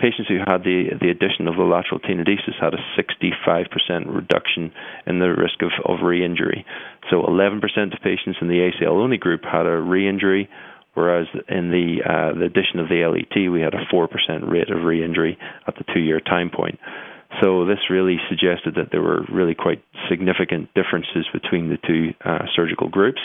[0.00, 3.68] patients who had the the addition of the lateral tenodesis had a 65%
[4.08, 4.72] reduction
[5.06, 6.64] in the risk of, of re-injury.
[7.10, 7.60] So 11%
[7.92, 10.48] of patients in the ACL only group had a re-injury
[11.00, 14.70] whereas in the uh, the addition of the LET, we had a four percent rate
[14.70, 16.78] of re-injury at the two-year time point.
[17.40, 22.44] So this really suggested that there were really quite significant differences between the two uh,
[22.54, 23.20] surgical groups.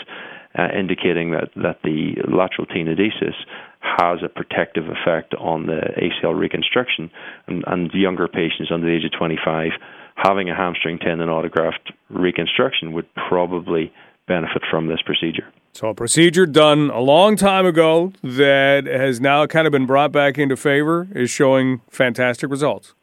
[0.57, 3.35] uh, indicating that, that the lateral tenodesis
[3.81, 7.11] has a protective effect on the ACL reconstruction,
[7.47, 9.71] and, and younger patients under the age of 25
[10.15, 13.91] having a hamstring tendon autograft reconstruction would probably
[14.29, 15.43] benefit from this procedure.
[15.75, 20.13] So, a procedure done a long time ago that has now kind of been brought
[20.13, 22.93] back into favor is showing fantastic results.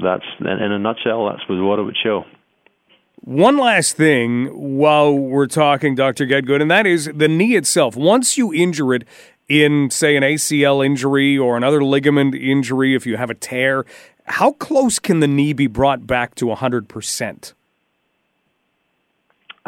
[0.00, 2.22] That's, in a nutshell, that's what it would show.
[3.22, 4.46] One last thing
[4.78, 6.24] while we're talking, Dr.
[6.24, 7.96] Getgood, and that is the knee itself.
[7.96, 9.04] Once you injure it
[9.48, 13.84] in, say, an ACL injury or another ligament injury, if you have a tear,
[14.26, 17.54] how close can the knee be brought back to 100%?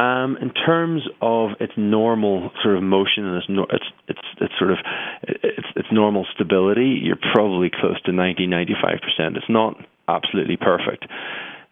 [0.01, 4.55] Um, in terms of its normal sort of motion and its no, its its its
[4.59, 4.79] sort of
[5.23, 9.37] its its normal stability, you're probably close to 90 95 percent.
[9.37, 9.77] It's not
[10.09, 11.05] absolutely perfect.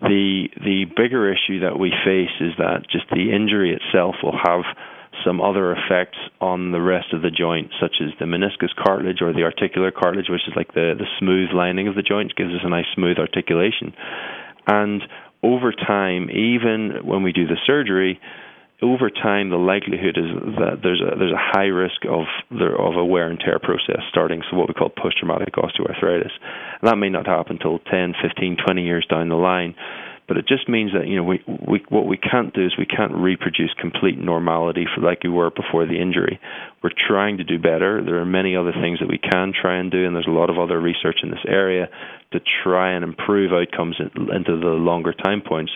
[0.01, 4.65] The the bigger issue that we face is that just the injury itself will have
[5.25, 9.33] some other effects on the rest of the joint, such as the meniscus cartilage or
[9.33, 12.61] the articular cartilage, which is like the, the smooth lining of the joint, gives us
[12.63, 13.95] a nice smooth articulation.
[14.69, 15.03] And
[15.43, 18.21] over time, even when we do the surgery,
[18.83, 22.95] over time the likelihood is that there's a there's a high risk of the, of
[22.95, 26.31] a wear and tear process starting so what we call post traumatic osteoarthritis.
[26.81, 29.75] And that may not happen until 10 15 20 years down the line
[30.29, 32.87] but it just means that you know we, we what we can't do is we
[32.87, 36.39] can't reproduce complete normality for like we were before the injury.
[36.83, 38.05] We're trying to do better.
[38.05, 40.51] There are many other things that we can try and do, and there's a lot
[40.51, 41.89] of other research in this area
[42.33, 45.73] to try and improve outcomes into the longer time points.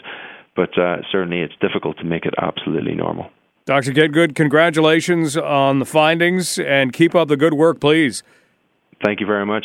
[0.55, 3.31] But uh, certainly, it's difficult to make it absolutely normal.
[3.65, 3.93] Dr.
[3.93, 8.23] Getgood, congratulations on the findings, and keep up the good work, please.
[9.03, 9.65] Thank you very much.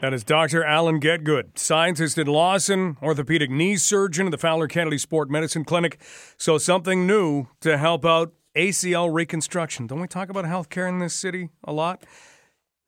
[0.00, 0.62] That is Dr.
[0.62, 6.00] Alan Getgood, scientist at Lawson, orthopedic knee surgeon at the Fowler Kennedy Sport Medicine Clinic.
[6.36, 9.86] So, something new to help out ACL reconstruction.
[9.86, 12.04] Don't we talk about healthcare in this city a lot?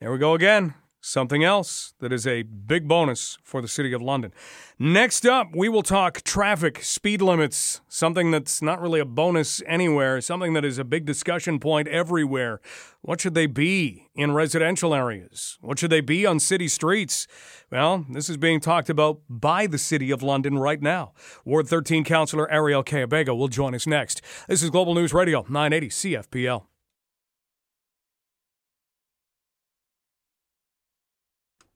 [0.01, 4.03] There we go again something else that is a big bonus for the City of
[4.03, 4.33] London.
[4.79, 10.21] Next up, we will talk traffic, speed limits, something that's not really a bonus anywhere,
[10.21, 12.61] something that is a big discussion point everywhere.
[13.03, 15.59] What should they be in residential areas?
[15.61, 17.27] What should they be on city streets?
[17.71, 21.13] Well, this is being talked about by the City of London right now.
[21.45, 24.21] Ward 13 Councillor Arielle Kayabaga will join us next.
[24.49, 26.65] This is Global News Radio, 980 CFPL.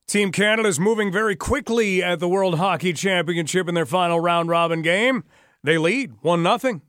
[0.07, 4.49] Team Canada is moving very quickly at the World Hockey Championship in their final round
[4.49, 5.23] robin game.
[5.63, 6.81] They lead 1 0.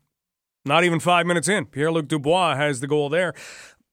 [0.64, 1.66] Not even five minutes in.
[1.66, 3.32] Pierre Luc Dubois has the goal there.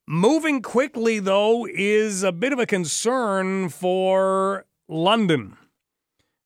[0.08, 5.56] Moving quickly, though, is a bit of a concern for London.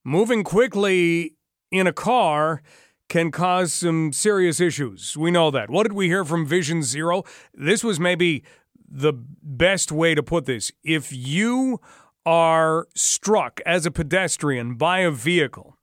[0.04, 1.34] Moving quickly
[1.72, 2.62] in a car
[3.08, 5.16] can cause some serious issues.
[5.16, 5.70] We know that.
[5.70, 7.24] What did we hear from Vision Zero?
[7.54, 8.44] This was maybe
[8.88, 10.70] the best way to put this.
[10.84, 11.80] If you
[12.26, 15.76] are struck as a pedestrian by a vehicle,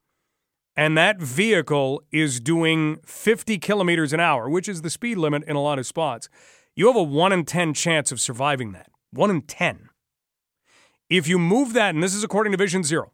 [0.75, 5.55] and that vehicle is doing 50 kilometers an hour, which is the speed limit in
[5.55, 6.27] a lot of spots,
[6.75, 8.89] you have a 1 in 10 chance of surviving that.
[9.11, 9.89] 1 in 10.
[11.09, 13.11] If you move that, and this is according to Vision Zero,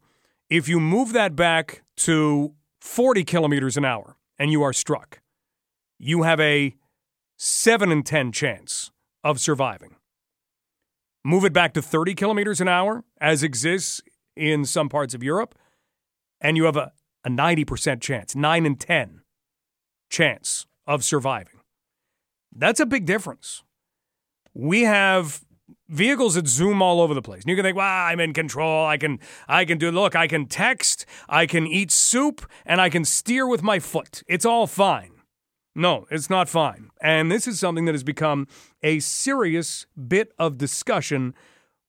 [0.50, 5.20] if you move that back to 40 kilometers an hour and you are struck,
[6.00, 6.76] you have a
[7.38, 8.92] 7 in 10 chance
[9.24, 9.96] of surviving
[11.30, 14.02] move it back to 30 kilometers an hour, as exists
[14.36, 15.54] in some parts of Europe,
[16.42, 16.92] and you have a,
[17.24, 19.22] a 90% chance, 9 in 10
[20.10, 21.60] chance of surviving.
[22.52, 23.64] That's a big difference.
[24.56, 25.46] We have
[25.88, 27.44] vehicles that zoom all over the place.
[27.44, 28.88] And you can think, "Wow, I'm in control.
[28.88, 32.90] I can I can do look, I can text, I can eat soup, and I
[32.90, 34.24] can steer with my foot.
[34.28, 35.19] It's all fine."
[35.80, 36.90] No, it's not fine.
[37.00, 38.48] And this is something that has become
[38.84, 41.34] a serious bit of discussion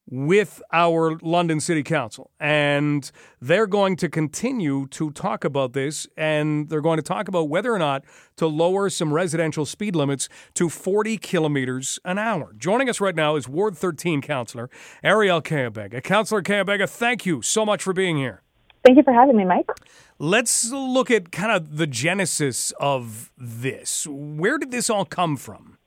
[0.08, 2.30] with our London City Council.
[2.38, 3.10] And
[3.40, 7.74] they're going to continue to talk about this, and they're going to talk about whether
[7.74, 8.04] or not
[8.36, 12.54] to lower some residential speed limits to 40 kilometers an hour.
[12.56, 14.70] Joining us right now is Ward 13 Councillor
[15.02, 16.00] Arielle Kayabaga.
[16.00, 18.44] Councillor Kayabaga, thank you so much for being here.
[18.84, 19.70] Thank you for having me, Mike.
[20.18, 24.06] Let's look at kind of the genesis of this.
[24.08, 25.78] Where did this all come from?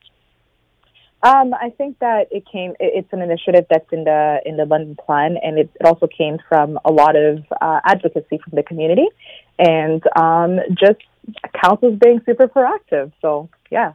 [1.23, 2.73] Um, I think that it came.
[2.79, 6.37] It's an initiative that's in the in the London plan, and it, it also came
[6.49, 9.07] from a lot of uh, advocacy from the community,
[9.57, 10.99] and um, just
[11.63, 13.11] councils being super proactive.
[13.21, 13.93] So yeah.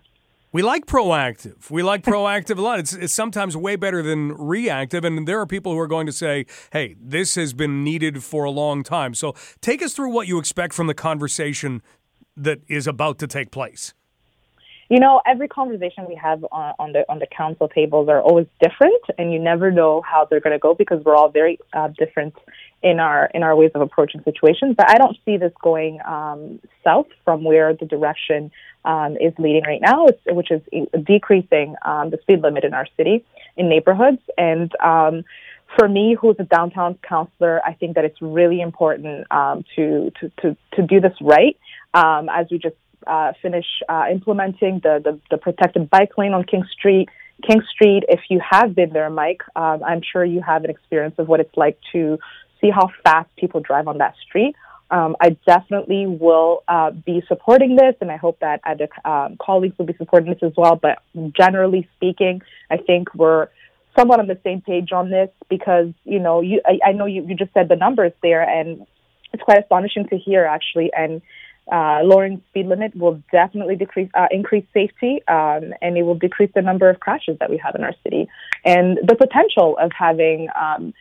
[0.50, 1.70] We like proactive.
[1.70, 2.78] We like proactive a lot.
[2.78, 5.04] It's, it's sometimes way better than reactive.
[5.04, 8.44] And there are people who are going to say, hey, this has been needed for
[8.44, 9.12] a long time.
[9.14, 11.82] So take us through what you expect from the conversation
[12.34, 13.92] that is about to take place.
[14.88, 18.46] You know, every conversation we have on, on the on the council tables are always
[18.60, 21.88] different, and you never know how they're going to go because we're all very uh,
[21.98, 22.34] different
[22.82, 24.74] in our in our ways of approaching situations.
[24.76, 28.50] But I don't see this going um, south from where the direction
[28.86, 30.62] um, is leading right now, which is
[31.04, 33.24] decreasing um, the speed limit in our city
[33.58, 34.22] in neighborhoods.
[34.38, 35.24] And um,
[35.76, 40.32] for me, who's a downtown councilor, I think that it's really important um, to, to
[40.40, 41.58] to to do this right
[41.92, 42.76] um, as we just
[43.08, 47.08] uh, finish uh, implementing the, the the protected bike lane on King Street.
[47.46, 51.14] King Street, if you have been there, Mike, um, I'm sure you have an experience
[51.18, 52.18] of what it's like to
[52.60, 54.56] see how fast people drive on that street.
[54.90, 59.76] Um, I definitely will uh, be supporting this, and I hope that other um, colleagues
[59.78, 60.76] will be supporting this as well.
[60.76, 60.98] But
[61.36, 63.48] generally speaking, I think we're
[63.96, 67.26] somewhat on the same page on this because you know you I, I know you,
[67.26, 68.86] you just said the numbers there, and
[69.32, 70.90] it's quite astonishing to hear actually.
[70.96, 71.20] And
[71.70, 76.50] uh, lowering speed limit will definitely decrease uh, increase safety, um, and it will decrease
[76.54, 78.28] the number of crashes that we have in our city,
[78.64, 80.48] and the potential of having.
[80.60, 80.94] Um,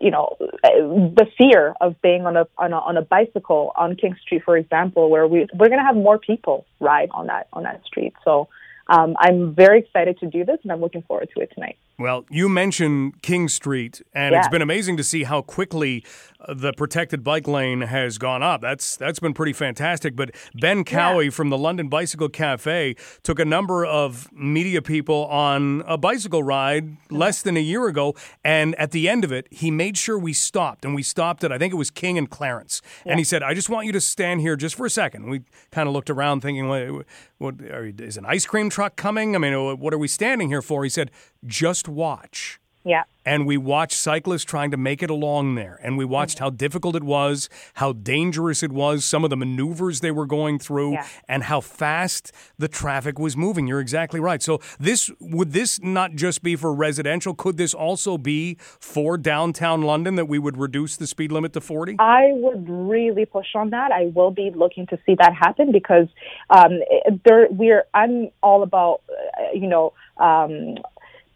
[0.00, 4.14] you know, the fear of being on a, on a on a bicycle on King
[4.22, 7.64] Street, for example, where we we're going to have more people ride on that on
[7.64, 8.14] that street.
[8.24, 8.48] So
[8.86, 11.76] um, I'm very excited to do this, and I'm looking forward to it tonight.
[12.00, 16.02] Well, you mentioned King Street, and it's been amazing to see how quickly
[16.40, 18.62] uh, the protected bike lane has gone up.
[18.62, 20.16] That's that's been pretty fantastic.
[20.16, 21.30] But Ben Cowie yeah.
[21.30, 26.96] from the London Bicycle Cafe took a number of media people on a bicycle ride
[27.10, 30.32] less than a year ago, and at the end of it, he made sure we
[30.32, 33.12] stopped, and we stopped at I think it was King and Clarence, yeah.
[33.12, 35.28] and he said, "I just want you to stand here just for a second.
[35.28, 37.04] We kind of looked around, thinking, "What,
[37.36, 39.34] what is an ice cream truck coming?
[39.34, 41.10] I mean, what are we standing here for?" He said,
[41.46, 42.60] "Just watch.
[42.84, 43.02] Yeah.
[43.26, 45.78] And we watched cyclists trying to make it along there.
[45.82, 46.44] And we watched mm-hmm.
[46.44, 50.58] how difficult it was, how dangerous it was, some of the maneuvers they were going
[50.58, 51.06] through, yeah.
[51.28, 53.66] and how fast the traffic was moving.
[53.66, 54.42] You're exactly right.
[54.42, 57.34] So this would this not just be for residential?
[57.34, 61.60] Could this also be for downtown London that we would reduce the speed limit to
[61.60, 61.96] 40?
[61.98, 63.92] I would really push on that.
[63.92, 66.08] I will be looking to see that happen because
[66.48, 66.80] um,
[67.26, 70.76] there we're I'm all about uh, you know um,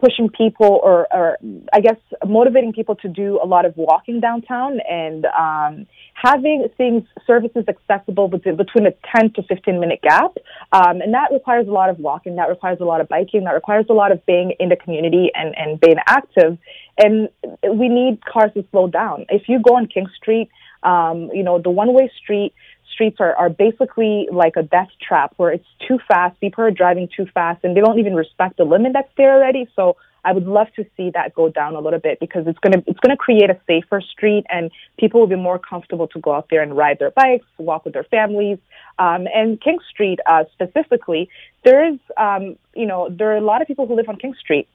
[0.04, 1.38] pushing people or, or
[1.72, 1.96] I guess
[2.26, 8.28] motivating people to do a lot of walking downtown and um, having things services accessible
[8.28, 10.36] between, between a 10 to 15 minute gap.
[10.72, 13.52] Um, and that requires a lot of walking, that requires a lot of biking, that
[13.52, 16.58] requires a lot of being in the community and, and being active.
[16.98, 17.28] And
[17.62, 19.24] we need cars to slow down.
[19.30, 20.50] If you go on King Street,
[20.82, 22.52] um, you know, the one way street,
[22.92, 26.38] streets are, are basically like a death trap where it's too fast.
[26.40, 29.68] People are driving too fast and they don't even respect the limit that's there already.
[29.76, 32.82] So I would love to see that go down a little bit because it's gonna
[32.86, 36.46] it's gonna create a safer street and people will be more comfortable to go out
[36.50, 38.58] there and ride their bikes, walk with their families.
[38.98, 41.28] Um, and King Street uh, specifically,
[41.64, 44.34] there is um, you know there are a lot of people who live on King
[44.40, 44.66] Street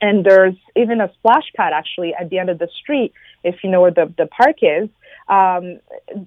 [0.00, 3.12] and there's even a splash pad actually at the end of the street
[3.44, 4.88] if you know where the, the park is.
[5.28, 5.78] Um,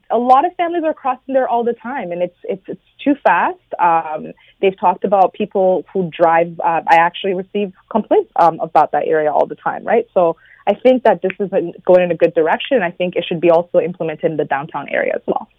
[0.10, 3.16] a lot of families are crossing there all the time and it's it's it's too
[3.24, 3.60] fast.
[3.80, 9.06] Um, they've talked about people who drive uh, i actually receive complaints um, about that
[9.08, 10.08] area all the time right?
[10.14, 11.50] So i think that this is
[11.86, 12.82] going in a good direction.
[12.82, 15.50] I think it should be also implemented in the downtown area as well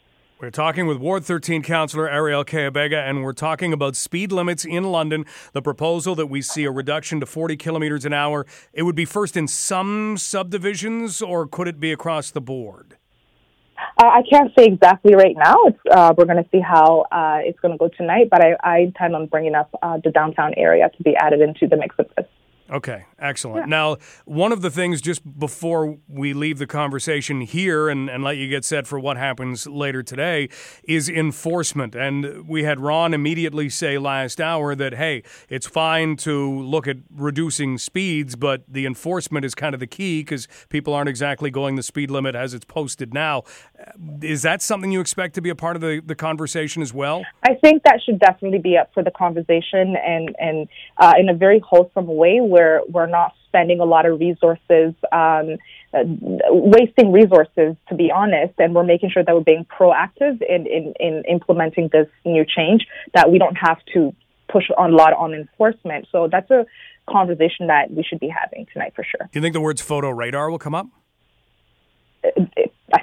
[0.45, 4.85] we're talking with Ward 13 Councillor Arielle Kayabaga, and we're talking about speed limits in
[4.85, 5.25] London.
[5.55, 8.45] The proposal that we see a reduction to 40 kilometers an hour.
[8.75, 12.99] It would be first in some subdivisions, or could it be across the board?
[13.97, 15.57] Uh, I can't say exactly right now.
[15.91, 18.79] Uh, we're going to see how uh, it's going to go tonight, but I, I
[18.81, 22.07] intend on bringing up uh, the downtown area to be added into the mix of
[22.19, 22.27] this.
[22.71, 23.67] Okay, excellent.
[23.67, 23.77] Yeah.
[23.77, 28.39] Now, one of the things just before we leave the conversation here and, and let
[28.39, 30.49] you get set for what happens later today
[30.85, 31.95] is enforcement.
[31.95, 36.97] And we had Ron immediately say last hour that, hey, it's fine to look at
[37.15, 41.77] reducing speeds, but the enforcement is kind of the key because people aren't exactly going
[41.77, 43.43] the speed limit as it's posted now.
[44.23, 47.25] Is that something you expect to be a part of the, the conversation as well?
[47.43, 51.35] I think that should definitely be up for the conversation and, and uh, in a
[51.35, 54.91] very wholesome way where we're not spending a lot of resources,
[55.23, 55.47] um,
[55.97, 56.03] uh,
[56.77, 60.85] wasting resources, to be honest, and we're making sure that we're being proactive in, in,
[61.07, 62.83] in implementing this new change,
[63.17, 64.01] that we don't have to
[64.55, 66.07] push on a lot on enforcement.
[66.13, 66.67] So that's a
[67.09, 69.29] conversation that we should be having tonight for sure.
[69.33, 70.87] Do you think the words photo radar will come up?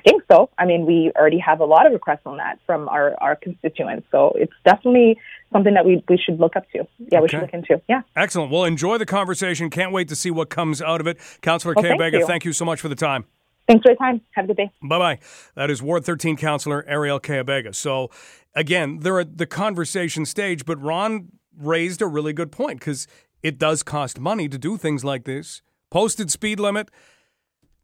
[0.04, 0.50] Think so.
[0.58, 4.08] I mean, we already have a lot of requests on that from our, our constituents.
[4.12, 5.18] So it's definitely
[5.52, 6.80] something that we, we should look up to.
[6.98, 7.22] Yeah, okay.
[7.22, 7.82] we should look into.
[7.88, 8.02] Yeah.
[8.16, 8.52] Excellent.
[8.52, 9.70] Well, enjoy the conversation.
[9.70, 11.18] Can't wait to see what comes out of it.
[11.42, 13.26] Councillor well, Kayabaga, thank, thank you so much for the time.
[13.68, 14.22] Thanks for your time.
[14.32, 14.72] Have a good day.
[14.82, 15.20] Bye bye.
[15.56, 17.76] That is Ward 13 Councillor Arielle Kayabaga.
[17.76, 18.10] So,
[18.56, 23.08] again, they're at the conversation stage, but Ron raised a really good point because
[23.44, 25.62] it does cost money to do things like this.
[25.90, 26.90] Posted speed limit.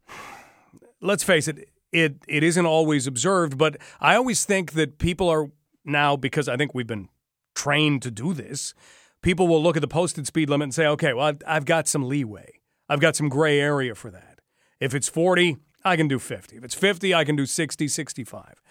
[1.00, 5.50] Let's face it, it it isn't always observed, but I always think that people are
[5.84, 7.08] now because I think we've been
[7.54, 8.74] trained to do this.
[9.22, 12.06] People will look at the posted speed limit and say, "Okay, well, I've, got some
[12.06, 12.60] leeway.
[12.88, 14.40] I've got some gray area for that.
[14.80, 16.56] If it's 40, I can do 50.
[16.56, 18.62] If it's 50, I can do 60, 65."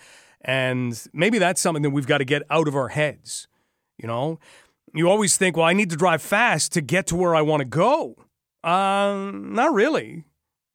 [0.41, 3.47] And maybe that's something that we've got to get out of our heads.
[3.97, 4.39] You know,
[4.93, 7.61] you always think, well, I need to drive fast to get to where I want
[7.61, 8.15] to go.
[8.63, 10.25] Uh, not really.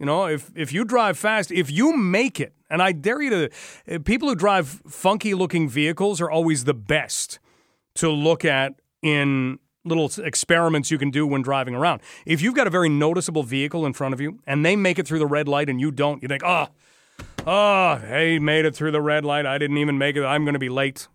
[0.03, 3.31] You know, if if you drive fast, if you make it, and I dare you
[3.31, 3.51] to,
[3.89, 7.39] uh, people who drive funky looking vehicles are always the best
[7.95, 12.01] to look at in little experiments you can do when driving around.
[12.27, 15.07] If you've got a very noticeable vehicle in front of you and they make it
[15.07, 16.67] through the red light and you don't, you think, oh,
[17.47, 19.47] oh, they made it through the red light.
[19.47, 20.25] I didn't even make it.
[20.25, 21.07] I'm going to be late.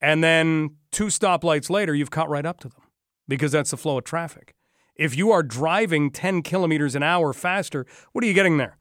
[0.00, 2.82] And then two stoplights later, you've caught right up to them
[3.26, 4.54] because that's the flow of traffic.
[4.98, 8.76] If you are driving 10 kilometers an hour faster, what are you getting there?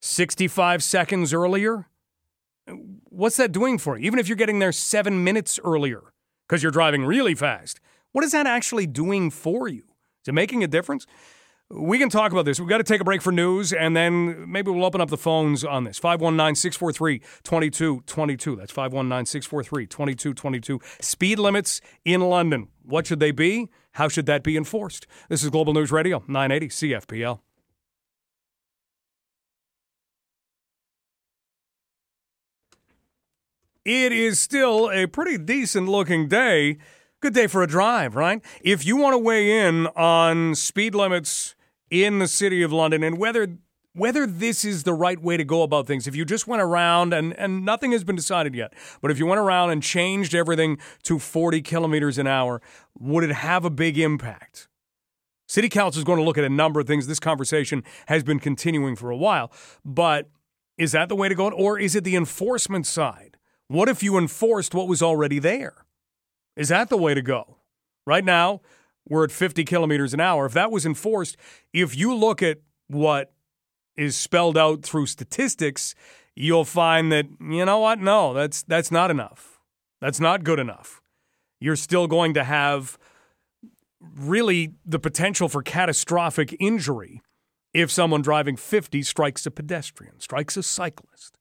[0.00, 1.88] 65 seconds earlier?
[3.10, 4.06] What's that doing for you?
[4.06, 6.02] Even if you're getting there seven minutes earlier
[6.48, 7.80] because you're driving really fast,
[8.12, 9.82] what is that actually doing for you?
[10.22, 11.06] Is it making a difference?
[11.68, 12.58] We can talk about this.
[12.58, 15.16] We've got to take a break for news, and then maybe we'll open up the
[15.16, 15.98] phones on this.
[15.98, 18.56] 519 643 2222.
[18.56, 20.80] That's 519 643 2222.
[21.00, 22.68] Speed limits in London.
[22.82, 23.70] What should they be?
[23.92, 25.06] How should that be enforced?
[25.28, 27.40] This is Global News Radio, 980 CFPL.
[33.84, 36.78] It is still a pretty decent looking day.
[37.20, 38.40] Good day for a drive, right?
[38.62, 41.54] If you want to weigh in on speed limits
[41.90, 43.58] in the city of London and whether
[43.94, 46.06] whether this is the right way to go about things.
[46.06, 49.26] If you just went around and, and nothing has been decided yet, but if you
[49.26, 52.62] went around and changed everything to 40 kilometers an hour,
[52.98, 54.68] would it have a big impact?
[55.46, 57.06] City Council is going to look at a number of things.
[57.06, 59.52] This conversation has been continuing for a while,
[59.84, 60.30] but
[60.78, 61.50] is that the way to go?
[61.50, 63.36] Or is it the enforcement side?
[63.68, 65.84] What if you enforced what was already there?
[66.56, 67.58] Is that the way to go?
[68.06, 68.62] Right now,
[69.06, 70.46] we're at 50 kilometers an hour.
[70.46, 71.36] If that was enforced,
[71.72, 73.32] if you look at what
[73.96, 75.94] is spelled out through statistics,
[76.34, 77.98] you'll find that, you know what?
[77.98, 79.60] No, that's, that's not enough.
[80.00, 81.00] That's not good enough.
[81.60, 82.98] You're still going to have
[84.00, 87.22] really the potential for catastrophic injury
[87.72, 91.38] if someone driving 50 strikes a pedestrian, strikes a cyclist.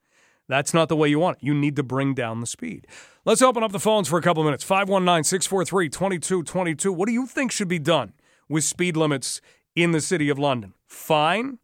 [0.47, 1.45] That's not the way you want it.
[1.45, 2.85] You need to bring down the speed.
[3.25, 4.63] Let's open up the phones for a couple minutes.
[4.63, 6.91] 519 643 2222.
[6.91, 8.13] What do you think should be done
[8.49, 9.39] with speed limits
[9.75, 10.73] in the City of London?
[10.87, 11.59] Fine?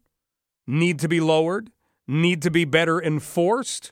[0.70, 1.70] Need to be lowered?
[2.06, 3.90] Need to be better enforced?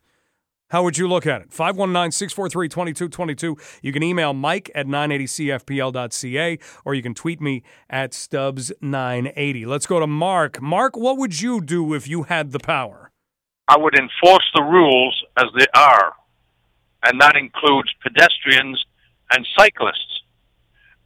[0.68, 1.50] How would you look at it?
[1.50, 3.56] 519 643 2222.
[3.80, 9.64] You can email mike at 980cfpl.ca or you can tweet me at Stubbs980.
[9.64, 10.60] Let's go to Mark.
[10.60, 13.10] Mark, what would you do if you had the power?
[13.68, 16.12] I would enforce the rules as they are
[17.04, 18.84] and that includes pedestrians
[19.30, 20.15] and cyclists.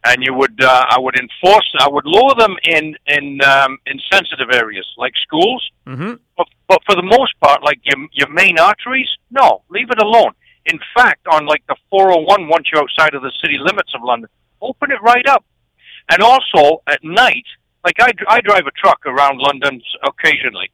[0.03, 3.99] And you would, uh, I would enforce, I would lower them in in um, in
[4.11, 5.69] sensitive areas like schools.
[5.85, 6.13] Mm-hmm.
[6.35, 10.31] But, but for the most part, like your your main arteries, no, leave it alone.
[10.65, 14.29] In fact, on like the 401, once you're outside of the city limits of London,
[14.61, 15.45] open it right up.
[16.09, 17.45] And also at night,
[17.83, 20.71] like I, I drive a truck around London occasionally.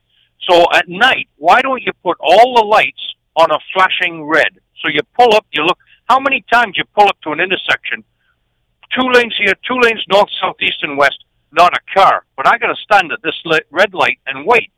[0.50, 4.60] So at night, why don't you put all the lights on a flashing red?
[4.82, 5.78] So you pull up, you look.
[6.10, 8.04] How many times you pull up to an intersection,
[8.96, 12.26] two lanes here, two lanes north, south, east, and west, not a car.
[12.36, 13.36] But I got to stand at this
[13.72, 14.72] red light and wait.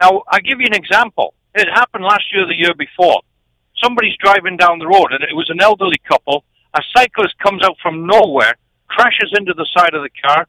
[0.00, 1.34] Now I give you an example.
[1.54, 3.22] It happened last year, the year before.
[3.82, 6.44] Somebody's driving down the road, and it was an elderly couple.
[6.74, 8.54] A cyclist comes out from nowhere,
[8.88, 10.46] crashes into the side of the car,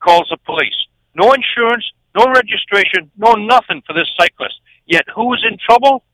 [0.00, 0.76] calls the police.
[1.14, 1.84] No insurance,
[2.16, 4.60] no registration, no nothing for this cyclist.
[4.86, 6.04] Yet who is in trouble?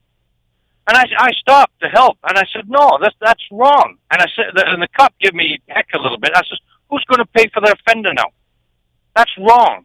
[0.89, 4.27] And I, I stopped to help, and I said, "No, that's that's wrong." And I
[4.37, 6.31] said, and the cop gave me heck a little bit.
[6.35, 6.59] I said,
[6.91, 8.27] "Who's going to pay for the offender now?
[9.15, 9.85] That's wrong."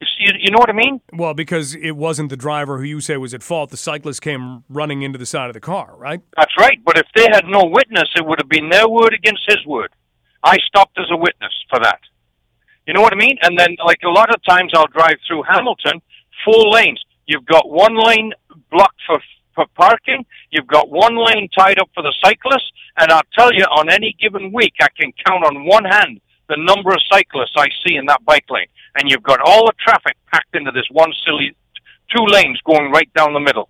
[0.00, 1.00] You, see, you know what I mean?
[1.12, 3.70] Well, because it wasn't the driver who you say was at fault.
[3.70, 6.20] The cyclist came running into the side of the car, right?
[6.36, 6.78] That's right.
[6.84, 9.90] But if they had no witness, it would have been their word against his word.
[10.44, 11.98] I stopped as a witness for that.
[12.86, 13.38] You know what I mean?
[13.42, 16.00] And then, like a lot of times, I'll drive through Hamilton,
[16.44, 17.02] four lanes.
[17.26, 18.32] You've got one lane
[18.70, 19.20] blocked for
[19.58, 20.24] for parking.
[20.50, 24.14] You've got one lane tied up for the cyclists, and I'll tell you, on any
[24.20, 28.06] given week, I can count on one hand the number of cyclists I see in
[28.06, 28.68] that bike lane.
[28.94, 31.56] And you've got all the traffic packed into this one silly
[32.14, 33.68] two lanes going right down the middle.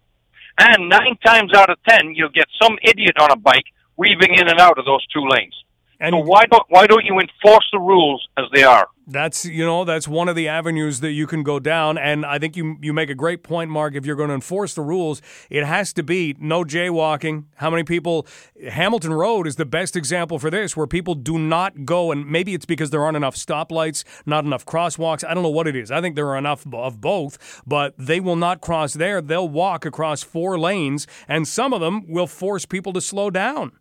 [0.59, 3.65] And nine times out of ten, you'll get some idiot on a bike
[3.97, 5.55] weaving in and out of those two lanes.
[6.01, 8.89] And so why don't why don't you enforce the rules as they are?
[9.11, 12.39] That's you know that's one of the avenues that you can go down, and I
[12.39, 13.95] think you you make a great point, Mark.
[13.95, 17.45] If you're going to enforce the rules, it has to be no jaywalking.
[17.55, 18.27] How many people?
[18.69, 22.53] Hamilton Road is the best example for this, where people do not go, and maybe
[22.53, 25.27] it's because there aren't enough stoplights, not enough crosswalks.
[25.27, 25.91] I don't know what it is.
[25.91, 29.23] I think there are enough of both, but they will not cross there.
[29.23, 33.73] They'll walk across four lanes, and some of them will force people to slow down.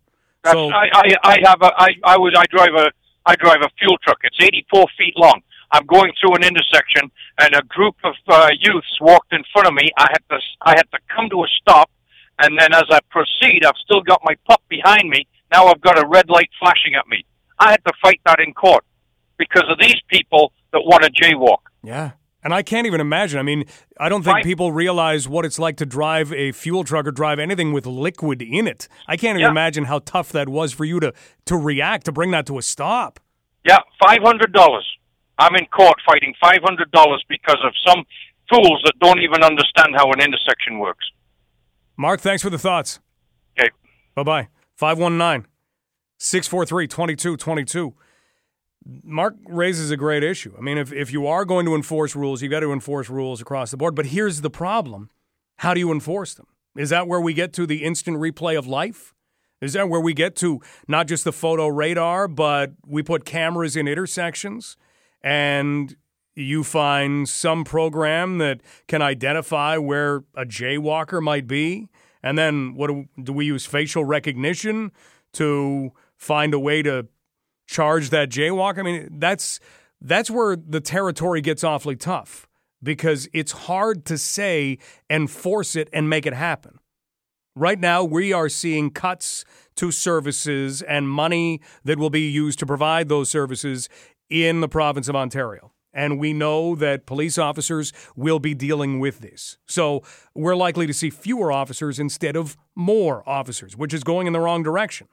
[0.50, 2.90] So I, I, I have a, I, I was, I drive a,
[3.28, 4.16] I drive a fuel truck.
[4.24, 5.42] It's 84 feet long.
[5.70, 9.74] I'm going through an intersection, and a group of uh, youths walked in front of
[9.74, 9.90] me.
[9.98, 11.90] I had to, I had to come to a stop,
[12.38, 15.26] and then as I proceed, I've still got my pup behind me.
[15.52, 17.26] Now I've got a red light flashing at me.
[17.58, 18.84] I had to fight that in court
[19.36, 21.58] because of these people that want to jaywalk.
[21.82, 22.12] Yeah.
[22.48, 23.38] And I can't even imagine.
[23.38, 23.66] I mean,
[24.00, 24.42] I don't think right.
[24.42, 28.40] people realize what it's like to drive a fuel truck or drive anything with liquid
[28.40, 28.88] in it.
[29.06, 29.50] I can't even yeah.
[29.50, 31.12] imagine how tough that was for you to
[31.44, 33.20] to react to bring that to a stop.
[33.66, 34.90] Yeah, five hundred dollars.
[35.36, 38.06] I'm in court fighting five hundred dollars because of some
[38.50, 41.04] fools that don't even understand how an intersection works.
[41.98, 42.98] Mark, thanks for the thoughts.
[43.60, 43.68] Okay.
[44.14, 44.48] Bye bye.
[44.76, 45.46] 519
[46.16, 47.94] 643 2222.
[49.04, 50.54] Mark raises a great issue.
[50.56, 53.40] I mean, if, if you are going to enforce rules, you've got to enforce rules
[53.40, 53.94] across the board.
[53.94, 55.10] But here's the problem
[55.58, 56.46] how do you enforce them?
[56.76, 59.14] Is that where we get to the instant replay of life?
[59.60, 63.76] Is that where we get to not just the photo radar, but we put cameras
[63.76, 64.76] in intersections
[65.20, 65.96] and
[66.36, 71.88] you find some program that can identify where a jaywalker might be?
[72.22, 74.92] And then what do, do we use facial recognition
[75.32, 77.08] to find a way to
[77.68, 78.78] charge that jaywalk.
[78.78, 79.60] I mean, that's
[80.00, 82.48] that's where the territory gets awfully tough
[82.82, 84.78] because it's hard to say
[85.08, 86.78] and force it and make it happen.
[87.54, 89.44] Right now, we are seeing cuts
[89.76, 93.88] to services and money that will be used to provide those services
[94.30, 95.72] in the province of Ontario.
[95.92, 99.58] And we know that police officers will be dealing with this.
[99.66, 100.04] So
[100.34, 104.40] we're likely to see fewer officers instead of more officers, which is going in the
[104.40, 105.08] wrong direction.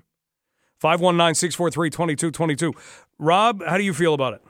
[0.80, 2.73] 519 643 2222.
[3.18, 4.41] Rob, how do you feel about it?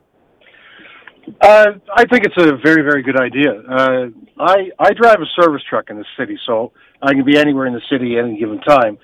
[1.42, 3.52] Uh, I think it's a very, very good idea.
[3.52, 4.08] Uh,
[4.40, 6.72] I I drive a service truck in the city, so
[7.02, 8.98] I can be anywhere in the city at any given time.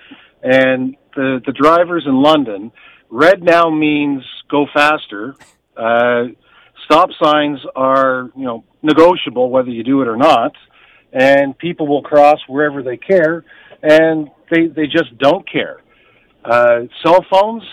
[0.44, 2.72] And the the drivers in London,
[3.10, 5.36] red now means go faster.
[5.76, 6.26] Uh,
[6.86, 10.54] stop signs are you know negotiable whether you do it or not,
[11.12, 13.44] and people will cross wherever they care,
[13.82, 15.82] and they they just don't care.
[16.44, 17.64] Uh, cell phones,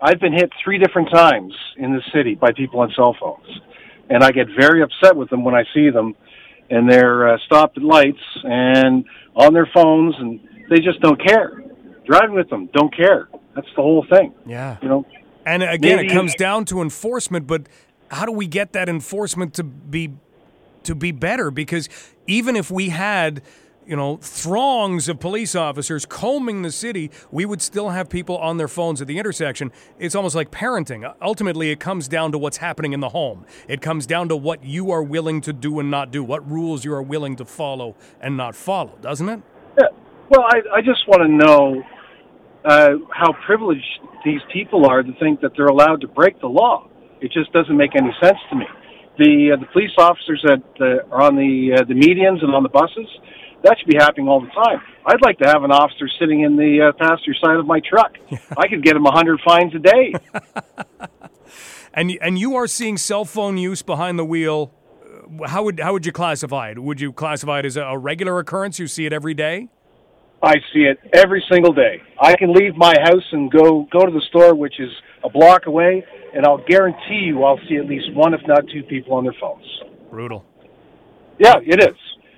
[0.00, 3.60] I've been hit three different times in the city by people on cell phones.
[4.10, 6.14] And I get very upset with them when I see them
[6.70, 9.04] and they're uh, stopped at lights and
[9.34, 11.62] on their phones and they just don't care.
[12.06, 13.28] Driving with them, don't care.
[13.54, 14.34] That's the whole thing.
[14.46, 14.76] Yeah.
[14.82, 15.06] You know?
[15.44, 17.68] And again, maybe, it comes down to enforcement, but
[18.10, 20.14] how do we get that enforcement to be
[20.84, 21.50] to be better?
[21.50, 21.88] Because
[22.26, 23.42] even if we had
[23.88, 28.58] you know, throngs of police officers combing the city, we would still have people on
[28.58, 29.72] their phones at the intersection.
[29.98, 31.10] It's almost like parenting.
[31.22, 33.46] Ultimately, it comes down to what's happening in the home.
[33.66, 36.84] It comes down to what you are willing to do and not do, what rules
[36.84, 39.40] you are willing to follow and not follow, doesn't it?
[39.78, 39.86] Yeah.
[40.28, 41.82] Well, I, I just want to know
[42.66, 46.88] uh, how privileged these people are to think that they're allowed to break the law.
[47.22, 48.66] It just doesn't make any sense to me.
[49.16, 52.62] The uh, the police officers that uh, are on the uh, the medians and on
[52.62, 53.08] the buses,
[53.64, 54.80] that should be happening all the time.
[55.06, 58.12] I'd like to have an officer sitting in the uh, passenger side of my truck.
[58.56, 60.14] I could get him a hundred fines a day.
[61.94, 64.72] and and you are seeing cell phone use behind the wheel.
[65.02, 66.78] Uh, how would how would you classify it?
[66.78, 68.78] Would you classify it as a regular occurrence?
[68.78, 69.68] You see it every day.
[70.40, 72.00] I see it every single day.
[72.20, 74.90] I can leave my house and go go to the store, which is
[75.24, 76.04] a block away,
[76.34, 79.34] and I'll guarantee you I'll see at least one, if not two, people on their
[79.40, 79.64] phones.
[80.10, 80.44] Brutal.
[81.38, 81.96] Yeah, it is.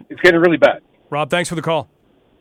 [0.09, 0.81] It's getting really bad.
[1.11, 1.91] Rob, thanks for the call.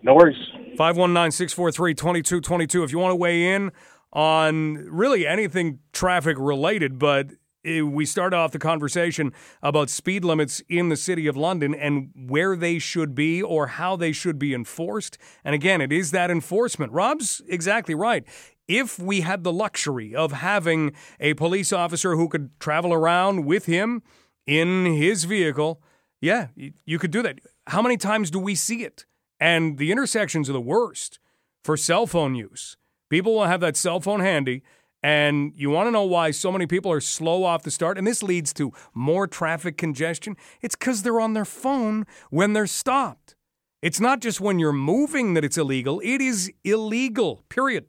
[0.03, 0.37] No worries.
[0.77, 2.83] 519 643 2222.
[2.83, 3.71] If you want to weigh in
[4.13, 7.31] on really anything traffic related, but
[7.63, 12.55] we start off the conversation about speed limits in the city of London and where
[12.55, 15.17] they should be or how they should be enforced.
[15.43, 16.93] And again, it is that enforcement.
[16.93, 18.23] Rob's exactly right.
[18.67, 23.65] If we had the luxury of having a police officer who could travel around with
[23.65, 24.03] him
[24.45, 25.81] in his vehicle,
[26.21, 26.47] yeah,
[26.85, 27.39] you could do that.
[27.67, 29.05] How many times do we see it?
[29.39, 31.19] And the intersections are the worst
[31.63, 32.77] for cell phone use.
[33.09, 34.63] People will have that cell phone handy,
[35.01, 38.05] and you want to know why so many people are slow off the start, and
[38.05, 40.35] this leads to more traffic congestion.
[40.61, 43.35] It's because they're on their phone when they're stopped.
[43.81, 47.85] It's not just when you're moving that it's illegal, it is illegal, period.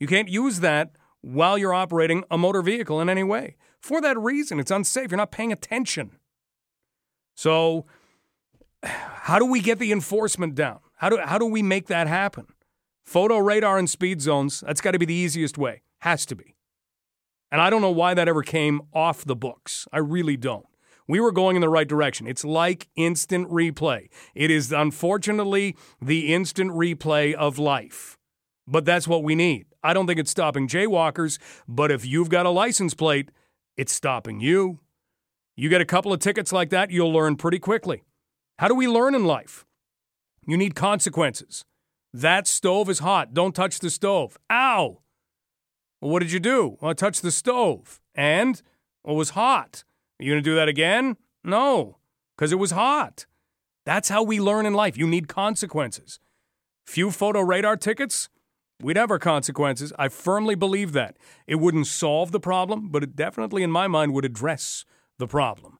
[0.00, 3.56] You can't use that while you're operating a motor vehicle in any way.
[3.80, 5.12] For that reason, it's unsafe.
[5.12, 6.18] You're not paying attention.
[7.42, 7.86] So,
[8.84, 10.78] how do we get the enforcement down?
[10.96, 12.46] How do, how do we make that happen?
[13.04, 15.82] Photo radar and speed zones, that's got to be the easiest way.
[16.02, 16.54] Has to be.
[17.50, 19.88] And I don't know why that ever came off the books.
[19.92, 20.66] I really don't.
[21.08, 22.28] We were going in the right direction.
[22.28, 24.08] It's like instant replay.
[24.36, 28.16] It is unfortunately the instant replay of life.
[28.68, 29.66] But that's what we need.
[29.82, 33.30] I don't think it's stopping jaywalkers, but if you've got a license plate,
[33.76, 34.78] it's stopping you.
[35.54, 38.04] You get a couple of tickets like that, you'll learn pretty quickly.
[38.58, 39.66] How do we learn in life?
[40.46, 41.64] You need consequences.
[42.12, 43.34] That stove is hot.
[43.34, 44.38] Don't touch the stove.
[44.50, 45.00] Ow!
[46.00, 46.76] Well, what did you do?
[46.80, 48.00] Well, I touched the stove.
[48.14, 48.60] And?
[49.04, 49.84] Well, it was hot.
[50.18, 51.16] Are you going to do that again?
[51.44, 51.98] No,
[52.36, 53.26] because it was hot.
[53.84, 54.96] That's how we learn in life.
[54.96, 56.20] You need consequences.
[56.86, 58.28] Few photo radar tickets,
[58.80, 59.92] we'd have our consequences.
[59.98, 61.16] I firmly believe that.
[61.46, 64.84] It wouldn't solve the problem, but it definitely, in my mind, would address
[65.18, 65.78] the problem.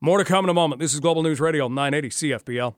[0.00, 0.80] More to come in a moment.
[0.80, 2.74] This is Global News Radio 980 CFPL.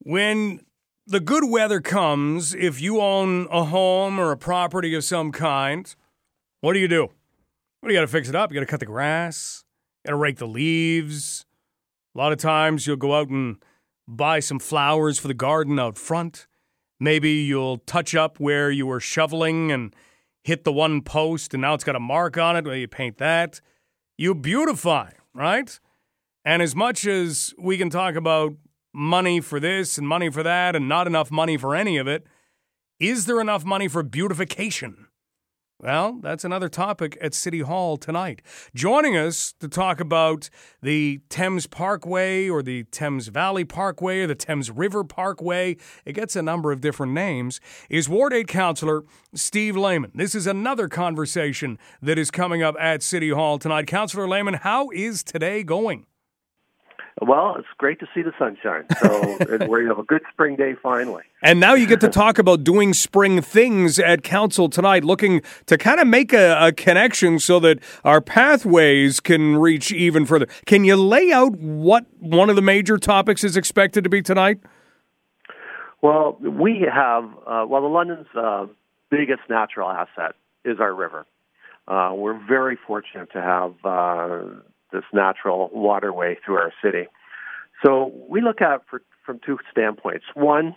[0.00, 0.60] When
[1.06, 5.94] the good weather comes, if you own a home or a property of some kind,
[6.60, 7.10] what do you do?
[7.82, 8.50] Well, you got to fix it up.
[8.50, 9.64] You got to cut the grass,
[10.06, 11.44] got to rake the leaves.
[12.14, 13.56] A lot of times you'll go out and
[14.08, 16.46] buy some flowers for the garden out front.
[17.00, 19.94] Maybe you'll touch up where you were shoveling and
[20.44, 22.64] hit the one post and now it's got a mark on it.
[22.64, 23.60] Well, you paint that.
[24.16, 25.80] You beautify, right?
[26.44, 28.52] And as much as we can talk about
[28.92, 32.26] money for this and money for that and not enough money for any of it,
[33.00, 35.03] is there enough money for beautification?
[35.80, 38.42] Well, that's another topic at City Hall tonight.
[38.76, 40.48] Joining us to talk about
[40.80, 46.36] the Thames Parkway or the Thames Valley Parkway or the Thames River Parkway, it gets
[46.36, 47.60] a number of different names,
[47.90, 49.02] is Ward 8 Councillor
[49.34, 50.12] Steve Lehman.
[50.14, 53.88] This is another conversation that is coming up at City Hall tonight.
[53.88, 56.06] Councillor Lehman, how is today going?
[57.26, 58.84] Well, it's great to see the sunshine.
[59.00, 61.22] So we have a good spring day finally.
[61.42, 65.78] And now you get to talk about doing spring things at council tonight, looking to
[65.78, 70.46] kind of make a, a, connection so that our pathways can reach even further.
[70.66, 74.58] Can you lay out what one of the major topics is expected to be tonight?
[76.02, 78.66] Well, we have, uh, well, the London's uh,
[79.10, 81.24] biggest natural asset is our river.
[81.88, 84.60] Uh, we're very fortunate to have uh,
[84.94, 87.04] this natural waterway through our city.
[87.84, 90.24] So we look at for, from two standpoints.
[90.34, 90.76] One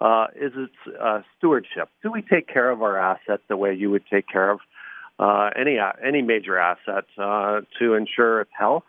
[0.00, 1.88] uh, is its uh, stewardship.
[2.02, 4.60] Do we take care of our asset the way you would take care of
[5.18, 8.84] uh, any any major asset uh, to ensure its health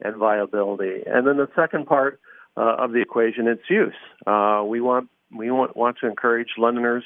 [0.00, 1.02] and viability?
[1.06, 2.20] And then the second part
[2.56, 3.94] uh, of the equation, its use.
[4.26, 7.04] Uh, we want we want, want to encourage Londoners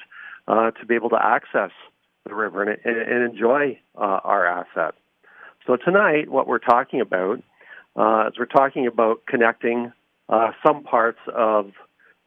[0.49, 1.71] to be able to access
[2.27, 4.95] the river and, and, and enjoy our asset.
[5.67, 7.43] So tonight, what we're talking about
[7.97, 9.93] uh, is we're talking about connecting
[10.29, 11.73] uh, some parts of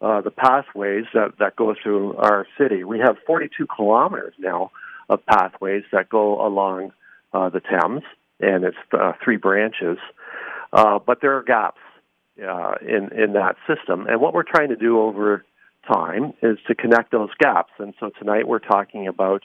[0.02, 2.84] uh, the pathways that, that go through our city.
[2.84, 4.72] We have 42 kilometers now
[5.08, 6.92] of pathways that go along
[7.34, 8.04] uh, the Thames,
[8.42, 9.98] and it's uh, three branches.
[10.74, 11.80] Uh, but there are gaps
[12.38, 15.46] in in that system, and what we're trying to do over
[15.92, 17.72] time is to connect those gaps.
[17.80, 19.44] And so tonight we're talking about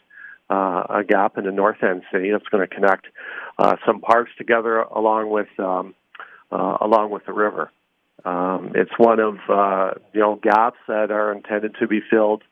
[0.51, 3.07] uh, a gap in the north end city that's going to connect
[3.59, 5.95] uh, some parks together along with um,
[6.53, 7.71] uh, along with the river.
[8.25, 12.43] Um, it's one of uh, you know gaps that are intended to be filled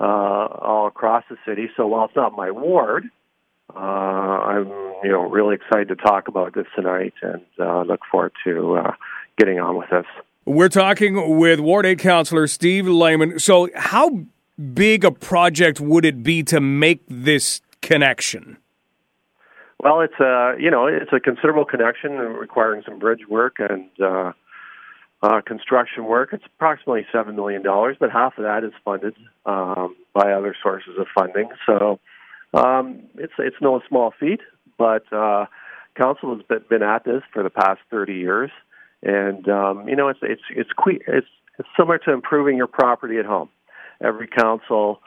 [0.00, 1.70] uh, all across the city.
[1.76, 3.04] So while it's not my ward,
[3.74, 4.68] uh, I'm
[5.02, 8.92] you know really excited to talk about this tonight and uh, look forward to uh,
[9.38, 10.06] getting on with this.
[10.44, 13.38] We're talking with Ward 8 Councillor Steve Lehman.
[13.38, 14.24] So, how
[14.74, 18.58] big a project would it be to make this connection?
[19.80, 24.32] Well, it's a you know it's a considerable connection requiring some bridge work and uh,
[25.22, 26.30] uh, construction work.
[26.32, 29.14] It's approximately seven million dollars, but half of that is funded
[29.44, 31.48] um, by other sources of funding.
[31.66, 31.98] So
[32.54, 34.40] um, it's it's no small feat.
[34.78, 35.46] But uh,
[35.96, 38.52] council has been, at this for the past thirty years,
[39.02, 40.70] and um, you know it's it's it's
[41.08, 41.26] it's
[41.58, 43.48] it's similar to improving your property at home
[44.04, 45.00] every council,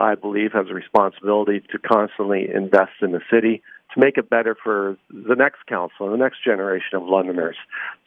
[0.00, 3.62] I believe, has a responsibility to constantly invest in the city
[3.94, 7.56] to make it better for the next council and the next generation of Londoners.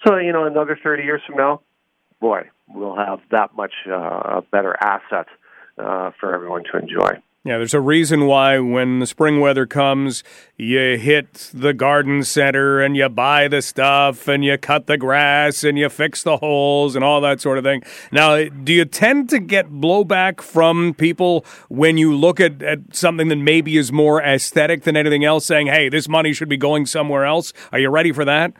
[0.05, 1.61] So, you know, another 30 years from now,
[2.19, 5.27] boy, we'll have that much uh, better asset
[5.77, 7.21] uh, for everyone to enjoy.
[7.45, 10.23] Yeah, there's a reason why when the spring weather comes,
[10.57, 15.63] you hit the garden center and you buy the stuff and you cut the grass
[15.63, 17.83] and you fix the holes and all that sort of thing.
[18.11, 23.27] Now, do you tend to get blowback from people when you look at, at something
[23.27, 26.87] that maybe is more aesthetic than anything else, saying, hey, this money should be going
[26.87, 27.53] somewhere else?
[27.71, 28.53] Are you ready for that?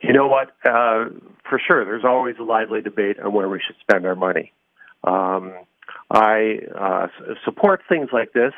[0.00, 0.48] You know what?
[0.64, 1.10] Uh,
[1.46, 4.54] for sure, there's always a lively debate on where we should spend our money.
[5.04, 5.52] Um,
[6.12, 7.06] I uh,
[7.44, 8.52] support things like this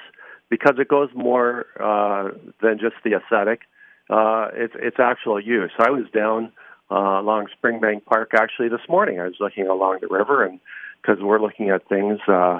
[0.50, 3.60] because it goes more uh, than just the aesthetic.
[4.10, 5.70] Uh, it's it's actual use.
[5.78, 6.52] I was down
[6.90, 9.20] uh, along Springbank Park actually this morning.
[9.20, 10.58] I was looking along the river, and
[11.00, 12.58] because we're looking at things uh,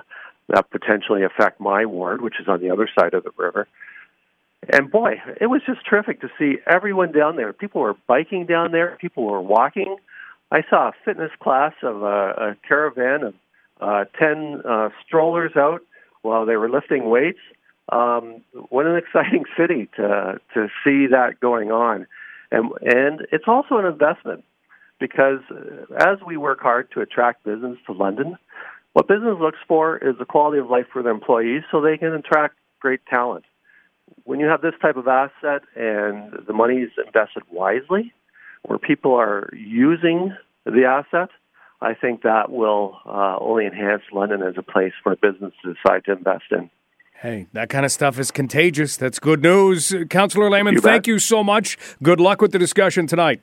[0.49, 3.67] that potentially affect my ward, which is on the other side of the river.
[4.73, 7.53] And boy, it was just terrific to see everyone down there.
[7.53, 8.97] People were biking down there.
[9.01, 9.97] People were walking.
[10.51, 13.35] I saw a fitness class of a, a caravan of
[13.81, 15.83] uh, 10 uh, strollers out
[16.23, 17.41] while they were lifting weights.
[17.91, 22.07] Um, what an exciting city to, to see that going on.
[22.51, 24.45] And, and it's also an investment
[25.01, 28.37] because uh, as we work hard to attract business to London,
[28.93, 32.15] what business looks for is the quality of life for their employees so they can
[32.15, 33.45] attract great talent.
[34.23, 38.13] When you have this type of asset and the money is invested wisely,
[38.63, 40.35] where people are using
[40.65, 41.31] the asset,
[41.81, 45.75] I think that will uh, only enhance London as a place for a business to
[45.75, 46.71] decide to invest in.
[47.21, 48.97] Hey, that kind of stuff is contagious.
[48.97, 49.95] That's good news.
[50.11, 51.79] Councillor Lehman, you thank you so much.
[52.03, 53.41] Good luck with the discussion tonight.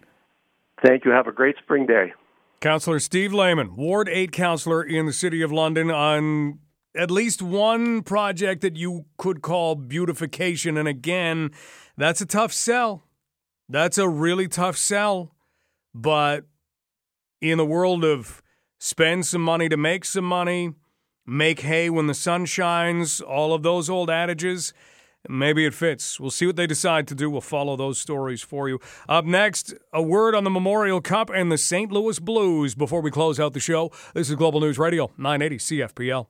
[0.86, 1.12] Thank you.
[1.12, 2.14] Have a great spring day.
[2.60, 6.60] Councillor Steve Lehman, Ward 8 councillor in the City of London, on
[6.96, 10.78] at least one project that you could call beautification.
[10.78, 11.52] And again,
[11.98, 13.04] that's a tough sell.
[13.68, 15.34] That's a really tough sell.
[15.96, 16.46] But
[17.42, 18.42] in the world of
[18.80, 20.74] spend some money to make some money,
[21.26, 24.74] make hay when the sun shines, all of those old adages,
[25.28, 26.20] maybe it fits.
[26.20, 27.30] We'll see what they decide to do.
[27.30, 28.80] We'll follow those stories for you.
[29.10, 31.92] Up next, a word on the Memorial Cup and the St.
[31.92, 33.92] Louis Blues before we close out the show.
[34.14, 36.28] This is Global News Radio, 980 CFPL.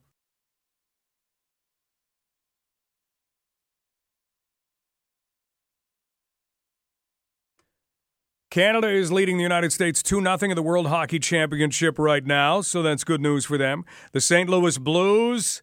[8.51, 12.59] Canada is leading the United States 2 0 in the World Hockey Championship right now,
[12.59, 13.85] so that's good news for them.
[14.11, 14.49] The St.
[14.49, 15.61] Louis Blues,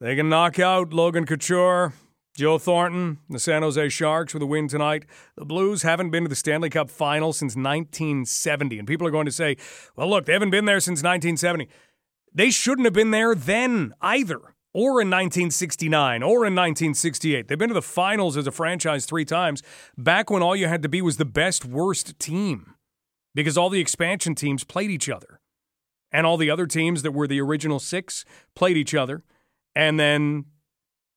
[0.00, 1.92] they can knock out Logan Couture,
[2.34, 5.04] Joe Thornton, the San Jose Sharks with a win tonight.
[5.36, 9.26] The Blues haven't been to the Stanley Cup final since 1970, and people are going
[9.26, 9.58] to say,
[9.94, 11.68] well, look, they haven't been there since 1970.
[12.32, 17.48] They shouldn't have been there then either or in 1969 or in 1968.
[17.48, 19.62] They've been to the finals as a franchise three times,
[19.96, 22.74] back when all you had to be was the best worst team
[23.34, 25.40] because all the expansion teams played each other.
[26.10, 28.24] And all the other teams that were the original six
[28.54, 29.22] played each other.
[29.74, 30.44] And then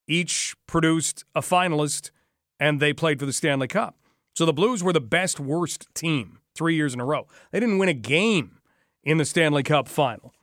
[0.08, 2.12] each produced a finalist
[2.60, 3.98] and they played for the Stanley Cup.
[4.36, 7.28] So the Blues were the best worst team three years in a row.
[7.52, 8.60] They didn't win a game
[9.04, 10.34] in the Stanley Cup final.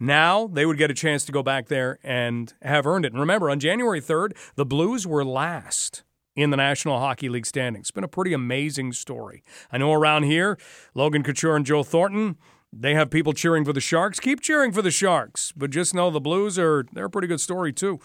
[0.00, 3.12] Now they would get a chance to go back there and have earned it.
[3.12, 6.04] And remember, on January 3rd, the Blues were last
[6.36, 7.84] in the National Hockey League standings.
[7.84, 9.42] It's been a pretty amazing story.
[9.72, 10.56] I know around here,
[10.94, 12.36] Logan Couture and Joe Thornton,
[12.72, 14.20] they have people cheering for the Sharks.
[14.20, 17.40] Keep cheering for the Sharks, but just know the Blues are they're a pretty good
[17.40, 17.98] story too.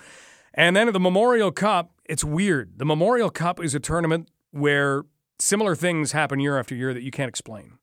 [0.53, 2.80] And then at the Memorial Cup, it's weird.
[2.80, 5.03] The Memorial Cup is a tournament where
[5.40, 7.78] similar things happen year after year that you can't explain.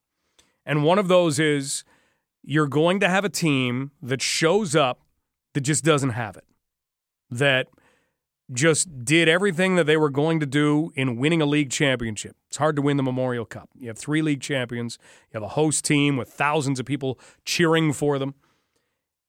[0.65, 1.85] And one of those is
[2.43, 5.01] you're going to have a team that shows up
[5.55, 6.45] that just doesn't have it,
[7.31, 7.69] that
[8.53, 12.37] just did everything that they were going to do in winning a league championship.
[12.49, 13.71] It's hard to win the Memorial Cup.
[13.79, 14.99] You have three league champions,
[15.31, 18.35] you have a host team with thousands of people cheering for them,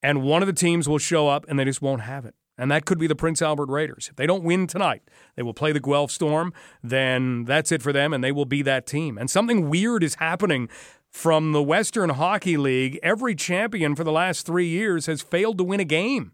[0.02, 2.36] and one of the teams will show up and they just won't have it.
[2.58, 4.08] And that could be the Prince Albert Raiders.
[4.10, 5.02] If they don't win tonight,
[5.36, 8.62] they will play the Guelph Storm, then that's it for them, and they will be
[8.62, 9.18] that team.
[9.18, 10.70] And something weird is happening
[11.12, 15.64] from the Western Hockey League, every champion for the last three years has failed to
[15.64, 16.32] win a game.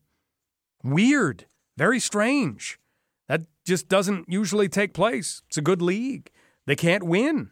[0.83, 1.45] Weird.
[1.77, 2.79] Very strange.
[3.27, 5.41] That just doesn't usually take place.
[5.47, 6.31] It's a good league.
[6.67, 7.49] They can't win.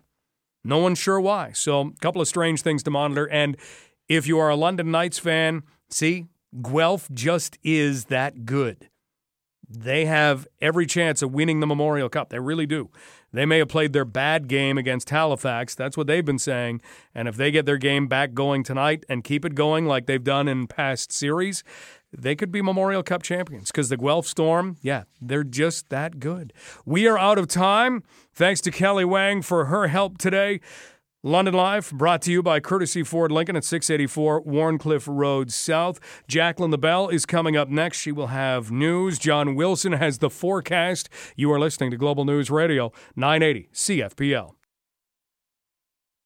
[0.63, 1.51] No one's sure why.
[1.53, 3.29] So, a couple of strange things to monitor.
[3.29, 3.57] And
[4.07, 6.27] if you are a London Knights fan, see,
[6.61, 8.89] Guelph just is that good.
[9.67, 12.29] They have every chance of winning the Memorial Cup.
[12.29, 12.89] They really do.
[13.35, 15.75] They may have played their bad game against Halifax.
[15.75, 16.81] That's what they've been saying.
[17.13, 20.23] And if they get their game back going tonight and keep it going like they've
[20.23, 21.63] done in past series,
[22.17, 26.53] they could be Memorial Cup champions because the Guelph Storm, yeah, they're just that good.
[26.85, 28.03] We are out of time.
[28.33, 30.61] Thanks to Kelly Wang for her help today.
[31.25, 35.99] London Live brought to you by Courtesy Ford Lincoln at 684 Wharncliffe Road South.
[36.29, 37.97] Jacquelyn LeBel is coming up next.
[37.97, 39.17] She will have news.
[39.17, 41.09] John Wilson has the forecast.
[41.35, 44.54] You are listening to Global News Radio, 980 CFPL.